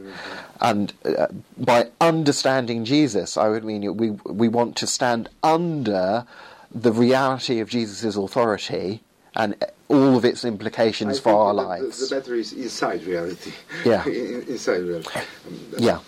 [0.61, 6.27] And uh, by understanding Jesus, I would mean we we want to stand under
[6.75, 9.03] the reality of Jesus' authority
[9.37, 9.55] and
[9.89, 12.01] all of its implications I for our the- lives.
[12.09, 13.53] The, the better is inside reality.
[13.85, 14.05] Yeah.
[14.09, 15.21] In- inside reality.
[15.47, 15.99] Um, yeah.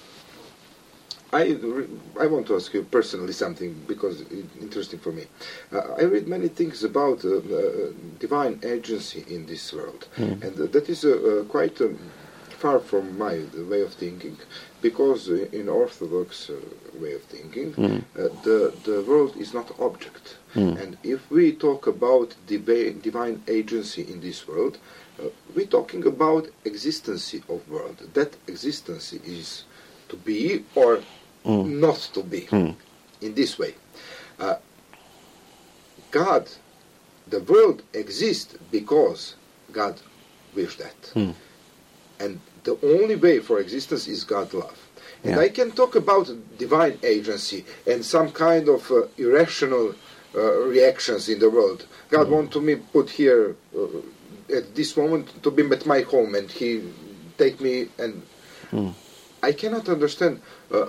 [1.36, 1.44] I,
[1.76, 5.24] re- I want to ask you personally something because it's interesting for me.
[5.72, 10.02] Uh, I read many things about uh, uh, divine agency in this world,
[10.44, 11.98] and uh, that is uh, uh, quite um,
[12.62, 13.34] far from my
[13.70, 14.36] way of thinking,
[14.80, 16.54] because uh, in Orthodox uh,
[17.02, 18.58] way of thinking, uh, the
[18.88, 20.24] the world is not object,
[20.80, 24.74] and if we talk about divi- divine agency in this world,
[25.20, 25.24] uh,
[25.54, 27.98] we're talking about existency of world.
[28.14, 29.64] That existency is
[30.08, 31.00] to be or
[31.46, 32.48] not to be
[33.20, 33.74] in this way.
[34.38, 34.56] Uh,
[36.10, 36.48] God,
[37.28, 39.36] the world exists because
[39.72, 40.00] God
[40.54, 41.34] wished that.
[42.18, 44.78] And the only way for existence is God love.
[45.22, 45.40] And Yeah.
[45.40, 49.94] I can talk about divine agency and some kind of uh, irrational
[50.34, 50.40] uh,
[50.74, 51.86] reactions in the world.
[52.10, 56.34] God want to me put here uh, at this moment to be at my home
[56.34, 56.82] and he
[57.38, 58.22] take me and
[59.42, 60.40] I cannot understand
[60.72, 60.86] uh,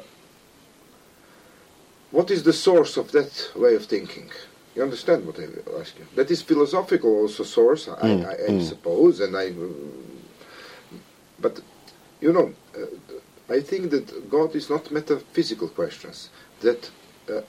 [2.11, 4.29] what is the source of that way of thinking.
[4.75, 5.45] You understand what I
[5.81, 6.05] ask you?
[6.15, 9.51] That is philosophical also source, I, I, I suppose, and I.
[11.39, 11.61] But
[12.21, 16.29] you know, uh, I think that God is not metaphysical questions.
[16.61, 16.89] That
[17.29, 17.41] uh,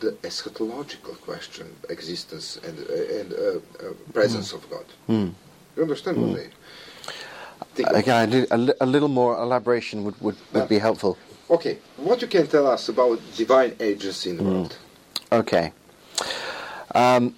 [0.00, 3.38] the eschatological question, existence and uh, and uh,
[3.88, 4.84] uh, presence of God.
[5.76, 6.46] You understand what I
[7.74, 7.88] think?
[8.02, 11.16] Again, I did- a, li- a little more elaboration would, would, would be helpful.
[11.48, 14.76] Okay, what you can tell us about divine agency in the world?
[15.30, 15.72] Okay.
[16.94, 17.36] Um,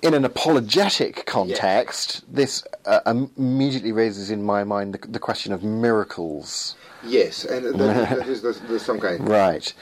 [0.00, 3.00] in an apologetic context, this uh,
[3.36, 6.74] immediately raises in my mind the, the question of miracles.
[7.04, 9.28] Yes, and that, that is the, the, some kind.
[9.28, 9.72] Right.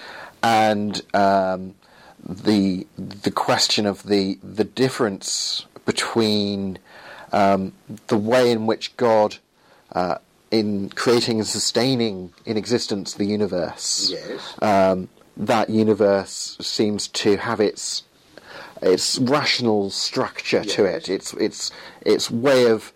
[0.42, 1.74] And um,
[2.24, 6.78] the the question of the the difference between
[7.32, 7.72] um,
[8.08, 9.36] the way in which God,
[9.92, 10.16] uh,
[10.50, 14.54] in creating and sustaining in existence the universe, Yes.
[14.62, 18.02] um, that universe seems to have its
[18.82, 21.08] its rational structure to it.
[21.08, 21.70] Its its
[22.04, 22.92] its way of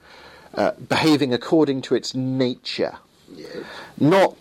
[0.54, 2.96] uh, behaving according to its nature.
[3.34, 3.56] Yes.
[3.98, 4.36] Not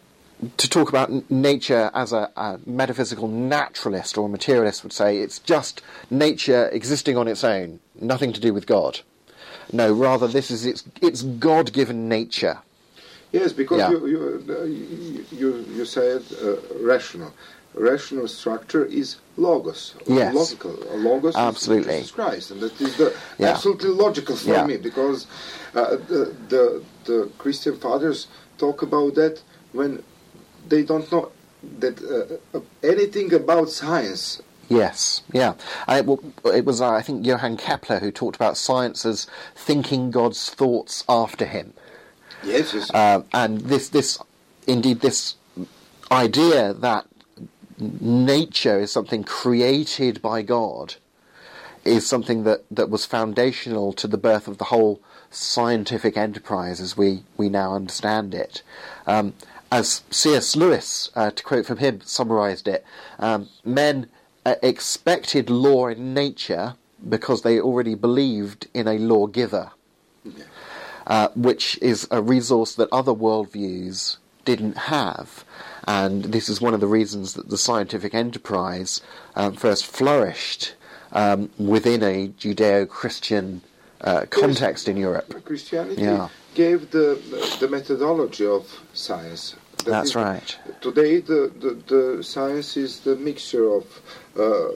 [0.57, 5.19] to talk about n- nature as a, a metaphysical naturalist or a materialist would say,
[5.19, 8.99] it's just nature existing on its own, nothing to do with God.
[9.71, 12.59] No, rather, this is its, its God given nature.
[13.33, 13.91] Yes, because Yeah.
[13.91, 14.19] you, you,
[14.49, 15.25] uh, you,
[15.77, 17.33] you, said uh, rational.
[17.75, 20.35] Rational structure is logos, Yes.
[20.35, 20.73] logical.
[20.95, 21.93] Logos Absolutely.
[21.95, 23.49] is Jesus Christ, and that is the Yeah.
[23.51, 24.67] absolutely logical for Yeah.
[24.67, 25.25] me because
[25.75, 28.27] uh, the, the the Christian fathers
[28.59, 29.41] talk about that
[29.73, 30.03] when
[30.69, 31.31] they don't know
[31.79, 34.41] that uh, uh, anything about science.
[34.69, 35.53] Yes, yeah.
[35.87, 39.27] And it, w- it was, uh, I think, Johann Kepler who talked about science as
[39.55, 41.73] thinking God's thoughts after him.
[42.43, 42.91] Yes, yes.
[42.93, 44.19] Uh, and this, this,
[44.67, 45.35] indeed, this
[46.11, 47.07] idea that
[47.79, 50.95] nature is something created by God
[51.83, 56.95] is something that, that was foundational to the birth of the whole scientific enterprise as
[56.95, 58.61] we, we now understand it.
[59.05, 59.33] Um,
[59.71, 60.55] as C.S.
[60.55, 62.85] Lewis, uh, to quote from him, summarized it,
[63.19, 64.07] um, men
[64.45, 66.75] uh, expected law in nature
[67.07, 69.71] because they already believed in a lawgiver
[71.07, 75.45] uh, which is a resource that other worldviews didn't have.
[75.87, 79.01] And this is one of the reasons that the scientific enterprise
[79.35, 80.75] um, first flourished
[81.11, 83.61] um, within a Judeo Christian
[84.01, 85.43] uh, context in Europe.
[85.45, 86.27] Christianity Yeah.
[86.55, 87.19] gave the
[87.59, 89.55] the methodology of science.
[89.77, 90.57] That That's is- right.
[90.81, 93.83] Today, the, the, the science is the mixture of
[94.37, 94.69] uh,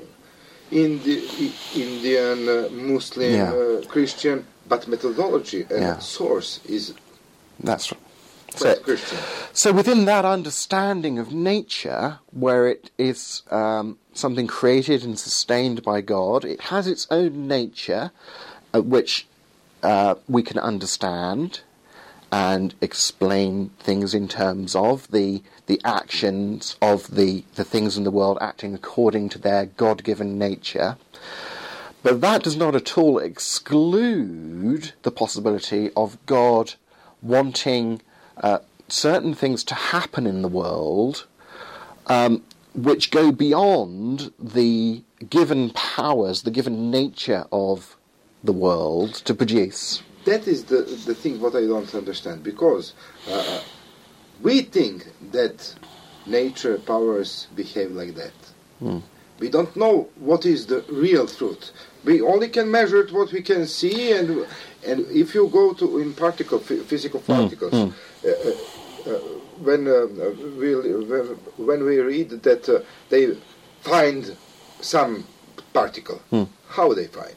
[0.71, 3.51] Indi- Indian, uh, Muslim, Yeah.
[3.53, 5.99] uh, Christian, but methodology and Yeah.
[5.99, 6.93] source is
[7.59, 8.01] That's right.
[8.55, 8.75] So,
[9.53, 16.01] so within that understanding of nature, where it is um, something created and sustained by
[16.01, 18.11] God, it has its own nature,
[18.73, 19.27] uh, which
[19.83, 21.61] uh, we can understand
[22.31, 28.11] and explain things in terms of the the actions of the the things in the
[28.11, 30.97] world acting according to their God-given nature.
[32.07, 36.75] But that does not at all exclude the possibility of God
[37.21, 38.01] wanting
[38.37, 41.27] uh, certain things to happen in the world
[42.05, 42.43] um,
[42.73, 47.97] which go beyond the given powers, the given nature of
[48.41, 50.01] the world to produce.
[50.23, 52.93] That is the, the thing what I don't understand because
[53.29, 53.59] uh,
[54.41, 55.75] we think that
[56.25, 58.31] nature powers behave like that.
[58.79, 58.99] Hmm.
[59.39, 61.71] We don't know what is the real truth.
[62.05, 64.45] We only can measure it what we can see, and
[64.85, 67.33] and if you go to in particle phy- physical Hmm.
[67.33, 67.87] particles, uh,
[68.29, 69.19] uh, uh,
[69.63, 70.05] when uh,
[70.59, 70.75] we
[71.57, 72.79] when, we read that uh,
[73.09, 73.35] they
[73.81, 74.35] find
[74.81, 75.25] some
[75.73, 76.43] particle, Hmm.
[76.69, 77.35] how they find?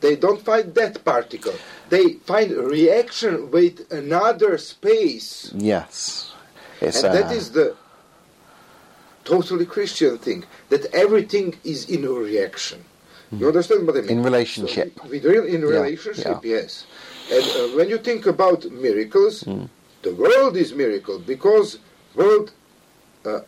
[0.00, 1.54] They don't find that particle.
[1.88, 5.52] They find a reaction with another space.
[5.54, 6.32] Yes.
[6.80, 7.76] It's, and that uh, the
[9.24, 12.84] totally Christian thing, that everything is in a reaction.
[13.38, 14.10] You understand what I mean?
[14.10, 14.98] In relationship.
[14.98, 16.56] So, in relationship, yeah.
[16.56, 16.86] yes.
[17.32, 19.64] And uh, when you think about miracles, Hmm.
[20.02, 21.78] the world is miracle because
[22.14, 22.52] world
[23.24, 23.40] uh,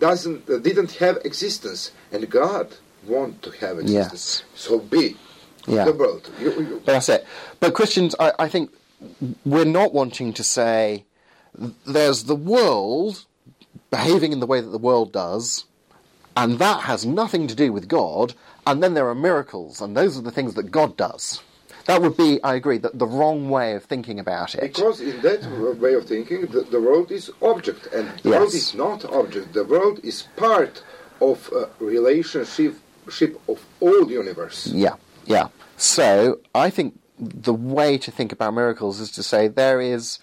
[0.00, 2.68] doesn't uh, didn't have existence, and God
[3.06, 4.42] want to have existence.
[4.54, 4.60] Yes.
[4.64, 5.16] So be
[5.66, 5.84] Yeah.
[5.84, 6.30] the world.
[6.40, 7.26] You, you, That's it.
[7.60, 8.70] But Christians, I, I think
[9.44, 11.04] we're not wanting to say
[11.86, 13.24] there's the world
[13.90, 15.64] behaving in the way that the world does,
[16.36, 18.34] and that has nothing to do with God,
[18.66, 21.42] and then there are miracles, and those are the things that God does.
[21.86, 24.60] That would be, I agree, the, the wrong way of thinking about it.
[24.60, 25.48] Because in that
[25.80, 29.52] way of thinking, the, the world is object, and the world is not object.
[29.52, 30.82] The world is part
[31.20, 32.74] of a relationship
[33.08, 34.66] ship of all the universe.
[34.66, 35.48] Yeah, yeah.
[35.76, 40.18] So I think the way to think about miracles is to say there is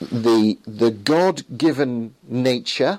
[0.00, 2.98] the the God given nature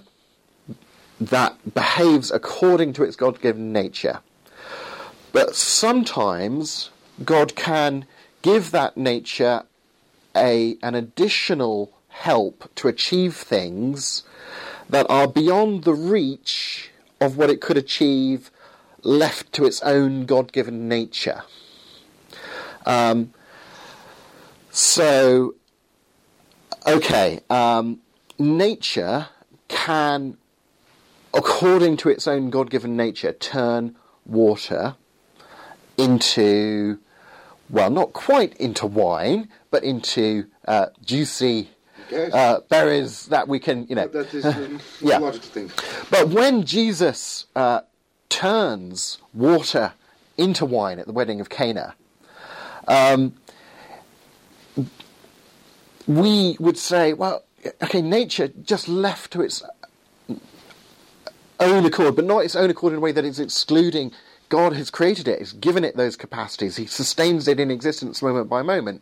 [1.28, 4.20] that behaves according to its God given nature.
[5.32, 6.90] But sometimes
[7.24, 8.06] God can
[8.42, 9.64] give that nature
[10.36, 14.24] a an additional help to achieve things
[14.90, 18.52] that are beyond the reach of what it could achieve
[19.02, 21.44] left to its own God given nature.
[22.86, 23.34] Um,
[24.72, 25.56] so,
[26.86, 28.00] okay, um,
[28.38, 29.28] nature
[29.68, 30.38] can,
[31.34, 34.96] according to its own God given nature, turn water
[35.98, 37.00] into,
[37.70, 41.70] well, not quite into wine, but into uh, juicy
[42.32, 44.08] uh, berries that we can, you know.
[44.08, 45.20] that is um, Yeah.
[45.20, 45.72] logical thing.
[46.10, 47.82] But when Jesus uh,
[48.30, 49.94] turns water
[50.38, 51.96] into wine at the wedding of Cana,
[52.88, 53.34] um,
[56.08, 57.44] we would say, well,
[57.82, 59.64] okay, nature just left to its
[61.60, 64.12] own accord, but not its own accord in a way that it's excluding.
[64.50, 68.50] God has created it, He's given it those capacities, He sustains it in existence moment
[68.50, 69.02] by moment.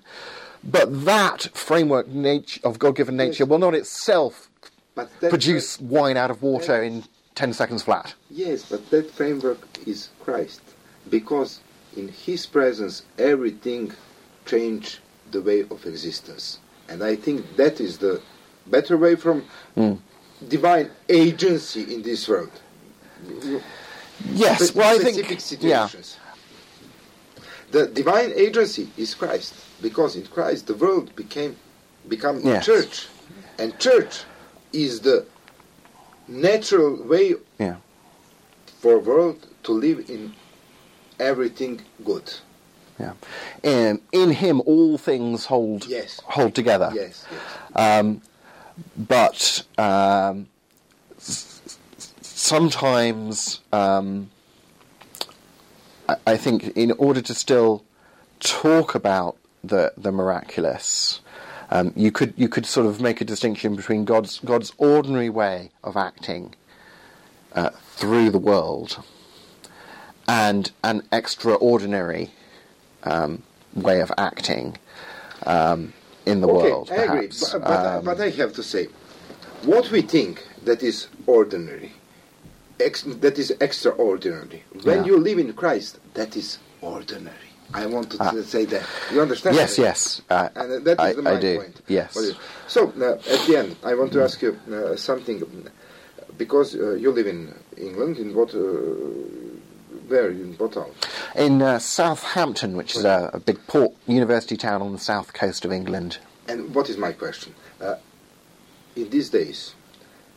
[0.64, 3.50] But that framework nature, of God given nature Yes.
[3.50, 4.50] will not itself
[4.96, 7.04] But that produce wine out of water in
[7.36, 8.14] 10 seconds flat.
[8.30, 10.62] Yes, but that framework is Christ,
[11.10, 11.60] because
[11.98, 13.94] in His presence everything
[14.46, 15.00] changed
[15.32, 18.22] the way of existence, and I think that is the
[18.68, 19.46] better way from
[19.76, 19.94] Hmm.
[20.48, 22.52] Divine agency in this world.
[24.34, 25.16] Yes, Spe- well, I think.
[25.26, 25.88] specific Yeah.
[27.72, 31.56] The divine agency is Christ, because in Christ the world became
[32.08, 32.66] become Yes.
[32.66, 33.08] church,
[33.58, 34.24] and church
[34.74, 35.26] is the
[36.28, 37.76] natural way Yeah.
[38.82, 40.34] for world to live in
[41.20, 42.34] everything good.
[43.00, 43.14] Yeah.
[43.64, 46.20] In, in him, all things hold Yes.
[46.26, 46.92] hold together.
[46.94, 47.42] Yes, yes.
[47.76, 48.22] Um,
[48.98, 50.48] but um,
[52.22, 54.30] sometimes um,
[56.08, 57.84] I, I think in order to still
[58.40, 61.22] talk about the the miraculous,
[61.70, 65.72] um, you could you could sort of make a distinction between God's God's ordinary way
[65.84, 66.56] of acting
[67.54, 69.04] uh, through the world
[70.28, 72.32] and an extraordinary
[73.04, 74.78] um, way of acting.
[75.46, 75.94] Um,
[76.32, 76.90] in the okay, world.
[76.92, 77.28] I agree.
[77.28, 78.88] But, but, I- Um, but I have to say,
[79.64, 81.92] what we think that is ordinary,
[82.80, 84.64] ex- that is extraordinary.
[84.84, 85.06] When Yeah.
[85.10, 87.50] you live in Christ, that is ordinary.
[87.74, 88.34] I want to Ah.
[88.56, 88.84] say that.
[89.14, 89.56] You understand?
[89.56, 91.56] yes, yes, uh, And uh, that is I, the I do.
[91.58, 91.76] point.
[91.88, 92.12] Yes.
[92.68, 95.38] So uh, at the end, I want to ask you uh, something,
[96.38, 98.18] because uh, you live in England.
[98.18, 98.50] In what?
[100.12, 100.58] Where in?
[101.38, 105.64] In uh, Southampton, which is a, a big port university town on the south coast
[105.64, 106.18] of England.
[106.50, 107.56] And what is my question?
[107.80, 107.96] Uh,
[108.98, 109.74] in these days,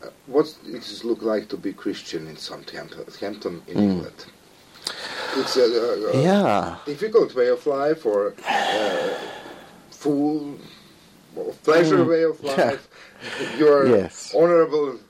[0.04, 4.26] uh, what does it look like to be Christian in Southampton, Hampton in England?
[5.36, 6.76] It's a, a, a Yeah.
[6.86, 9.14] difficult way of life, or uh,
[9.90, 10.56] full,
[11.34, 12.86] or pleasure way of life.
[13.58, 14.32] You're Yes.
[14.36, 15.00] honorable.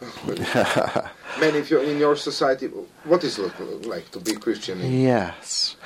[1.40, 2.66] Many of you in your society.
[3.04, 4.80] What is it like to be Christian?
[4.80, 5.76] In, Yes.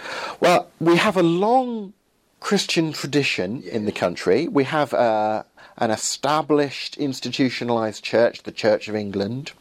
[0.41, 1.93] Well, we have a long
[2.41, 4.49] Christian tradition in the country.
[4.49, 5.45] We have uh,
[5.79, 9.53] an established institutionalized church, the Church of England.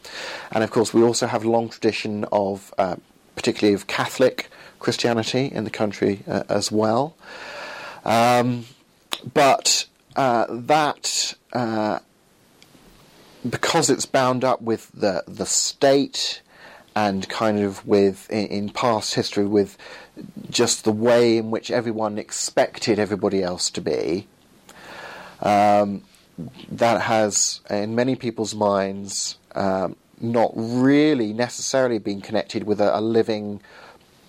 [0.51, 2.95] And of course, we also have a long tradition of, uh,
[3.35, 7.15] particularly of Catholic Christianity in the country uh, as well.
[8.03, 8.65] Um,
[9.33, 11.99] but uh, that uh,
[13.49, 16.41] because it's bound up with the the state
[16.95, 19.77] and kind of with in, in past history with
[20.49, 24.27] just the way in which everyone expected everybody else to be.
[25.41, 26.03] Um,
[26.69, 33.01] that has, in many people's minds, um, not really necessarily been connected with a, a
[33.01, 33.61] living,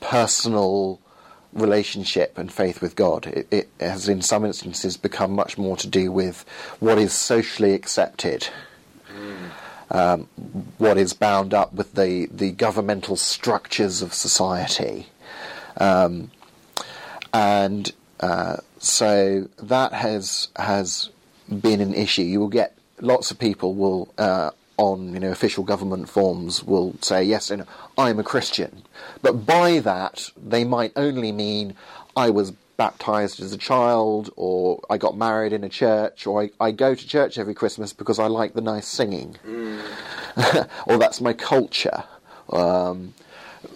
[0.01, 1.01] personal
[1.53, 3.27] relationship and faith with God.
[3.27, 6.45] It, it has, in some instances, become much more to do with
[6.81, 8.49] what is socially accepted,
[9.91, 10.29] um,
[10.79, 15.07] what is bound up with the, the governmental structures of society.
[15.79, 16.31] Um,
[17.33, 21.11] and uh, so that has has
[21.49, 22.23] been an issue.
[22.23, 26.95] You will get lots of people will uh, on you know official government forms will
[27.01, 27.67] say yes, you know,
[27.99, 28.83] I'm a Christian,
[29.23, 31.75] but by that they might only mean
[32.17, 36.51] I was baptized as a child, or I got married in a church, or I,
[36.61, 39.37] I go to church every Christmas because I like the nice singing,
[40.87, 42.05] or that's my culture.
[42.51, 43.15] Um,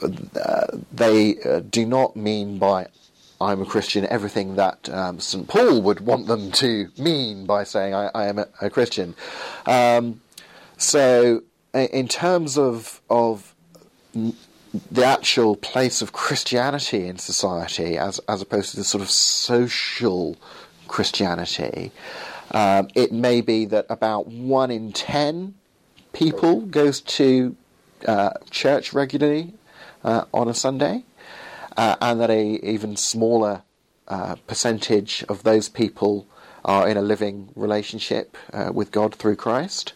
[0.02, 2.86] uh, they uh, do not mean by
[3.40, 5.48] I'm a Christian everything that um, St.
[5.48, 9.14] Paul would want them to mean by saying I, I am a, a Christian.
[9.66, 10.20] Um,
[10.76, 11.42] so,
[11.74, 13.54] in terms of of
[14.90, 20.36] the actual place of Christianity in society, as as opposed to the sort of social
[20.88, 21.92] Christianity,
[22.52, 25.54] um, it may be that about one in ten
[26.12, 27.56] people goes to
[28.06, 29.54] uh, church regularly
[30.04, 31.04] uh, on a Sunday,
[31.76, 33.62] uh, and that a even smaller
[34.08, 36.26] uh, percentage of those people
[36.64, 39.94] are in a living relationship uh, with God through Christ.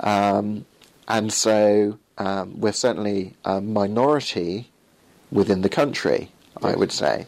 [0.00, 0.66] Um,
[1.06, 4.70] and so um, we're certainly a minority
[5.30, 6.30] within the country,
[6.62, 7.26] I would say,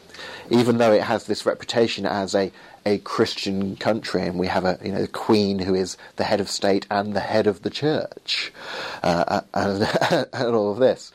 [0.51, 2.53] even though it has this reputation as a,
[2.85, 6.41] a Christian country, and we have a you know the Queen who is the head
[6.41, 8.53] of state and the head of the church,
[9.03, 9.83] uh, and,
[10.33, 11.13] and all of this.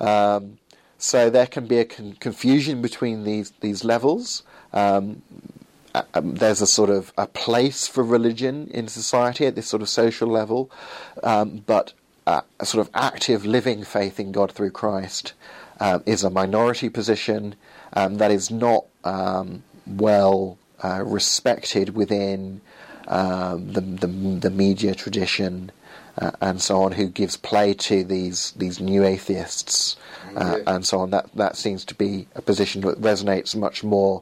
[0.00, 0.58] Um,
[0.98, 4.42] so there can be a con- confusion between these these levels.
[4.72, 5.22] Um,
[5.94, 9.82] uh, um, there's a sort of a place for religion in society at this sort
[9.82, 10.70] of social level,
[11.24, 11.94] um, but
[12.30, 15.32] uh, a sort of active living faith in God through Christ
[15.80, 17.56] um, is a minority position
[17.92, 22.60] um, that is not um, well uh, respected within
[23.08, 25.72] um, the, the, the media tradition.
[26.18, 29.96] Uh, and so on, who gives play to these these new atheists,
[30.36, 31.10] uh, and so on.
[31.10, 34.20] That that seems to be a position that resonates much more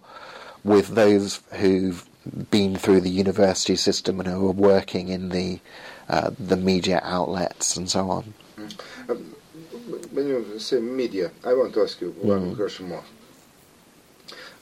[0.62, 2.06] with those who've
[2.50, 5.60] been through the university system and who are working in the
[6.08, 8.34] uh, the media outlets and so on.
[9.08, 9.34] Um,
[10.12, 12.56] when you say media, I want to ask you one Mm.
[12.56, 13.04] question more.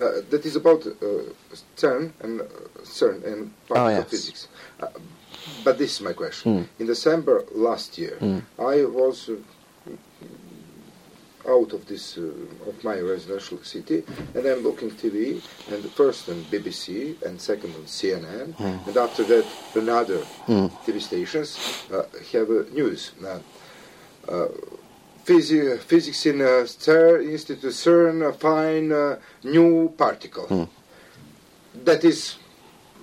[0.00, 0.92] Uh, that is about uh,
[1.76, 2.44] CERN and uh,
[2.84, 4.10] CERN and particle Oh, yes.
[4.10, 4.48] physics.
[4.80, 4.86] Uh,
[5.64, 6.52] but this is my question.
[6.52, 6.68] Mm.
[6.80, 8.42] In December last year, Mm.
[8.58, 9.30] I was
[11.48, 12.22] out of this uh,
[12.68, 14.02] of my residential city,
[14.34, 15.40] and I'm looking TV,
[15.70, 18.86] and first on BBC, and second on CNN, Mm.
[18.86, 19.44] and after that
[19.74, 20.70] another Mm.
[20.84, 21.56] TV stations
[21.92, 22.02] uh,
[22.32, 23.12] have uh, news.
[23.24, 23.38] Uh,
[24.28, 24.48] uh,
[25.24, 30.46] physi- physics in uh, CERN, Institute CERN uh, find uh, new particle.
[30.48, 30.68] Mm.
[31.84, 32.36] That is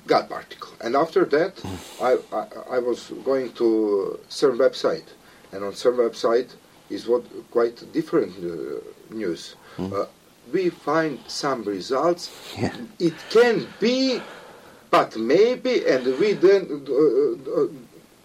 [0.08, 0.74] God particle.
[0.82, 1.54] And after that,
[2.02, 5.08] I, I, I was going to CERN website,
[5.54, 6.50] and on CERN website
[6.90, 8.80] is what quite different uh,
[9.14, 9.56] news.
[9.80, 10.06] Uh,
[10.52, 12.30] we find some results.
[12.58, 12.74] Yeah.
[13.00, 14.22] It can be,
[14.92, 17.68] but maybe, and we then uh, uh, uh,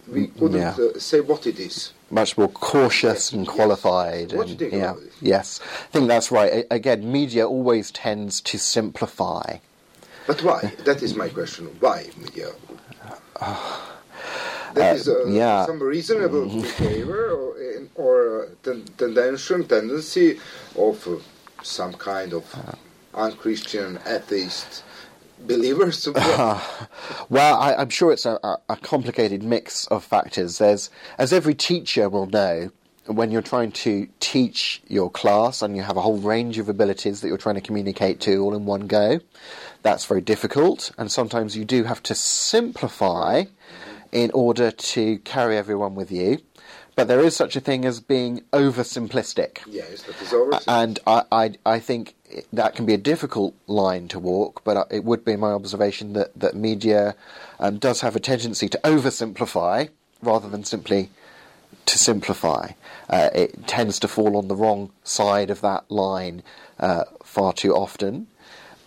[0.09, 0.77] we couldn't Yeah.
[0.79, 1.93] uh, say what it is.
[2.11, 3.55] Much more cautious and Yes.
[3.55, 4.33] qualified.
[4.33, 6.53] What do and, yeah, yes, I think that's right.
[6.53, 9.59] A- again, media always tends to simplify.
[10.27, 10.73] But why?
[10.85, 11.69] That is my question.
[11.81, 12.49] Why media?
[14.75, 15.67] That is uh, yeah.
[15.67, 17.55] some reasonable behavior or,
[17.95, 20.41] or uh, ten- tendency, tendency
[20.77, 21.17] of uh,
[21.63, 22.45] some kind of
[23.15, 24.85] unchristian atheist
[25.41, 26.09] believers.
[27.31, 30.59] Well, I, I'm sure it's a, a, a complicated mix of factors.
[30.59, 30.89] There's,
[31.19, 32.71] as every teacher will know,
[33.07, 37.21] when you're trying to teach your class and you have a whole range of abilities
[37.21, 39.21] that you're trying to communicate to all in one go,
[39.83, 40.91] that's very difficult.
[40.99, 43.45] And sometimes you do have to simplify
[44.13, 46.39] in order to carry everyone with you.
[46.97, 49.59] But there is such a thing as being oversimplistic.
[49.67, 50.59] yes, that is over.
[50.67, 52.17] And I, I, I think
[52.53, 56.39] that can be a difficult line to walk, but it would be my observation that,
[56.39, 57.15] that media
[57.61, 59.91] um, does have a tendency to oversimplify
[60.23, 61.11] rather than simply
[61.87, 62.73] to simplify.
[63.09, 66.43] Uh, it tends to fall on the wrong side of that line
[66.81, 68.27] uh, far too often.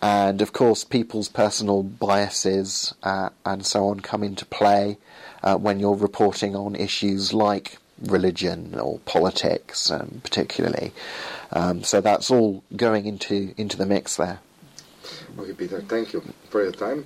[0.02, 4.98] And of course, people's personal biases uh, and so on come into play
[5.44, 10.92] uh, when you're reporting on issues like religion or politics, um, particularly.
[11.52, 14.40] Um, so that's all going into into the mix there.
[15.38, 17.06] Okay, Peter, thank you for your time.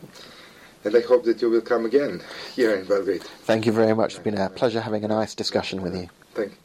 [0.84, 2.22] And I hope that you will come again
[2.56, 3.24] here in Belgrade.
[3.24, 4.16] Thank you very much.
[4.16, 6.10] It's been a pleasure having a nice discussion with you.
[6.34, 6.58] Thank you.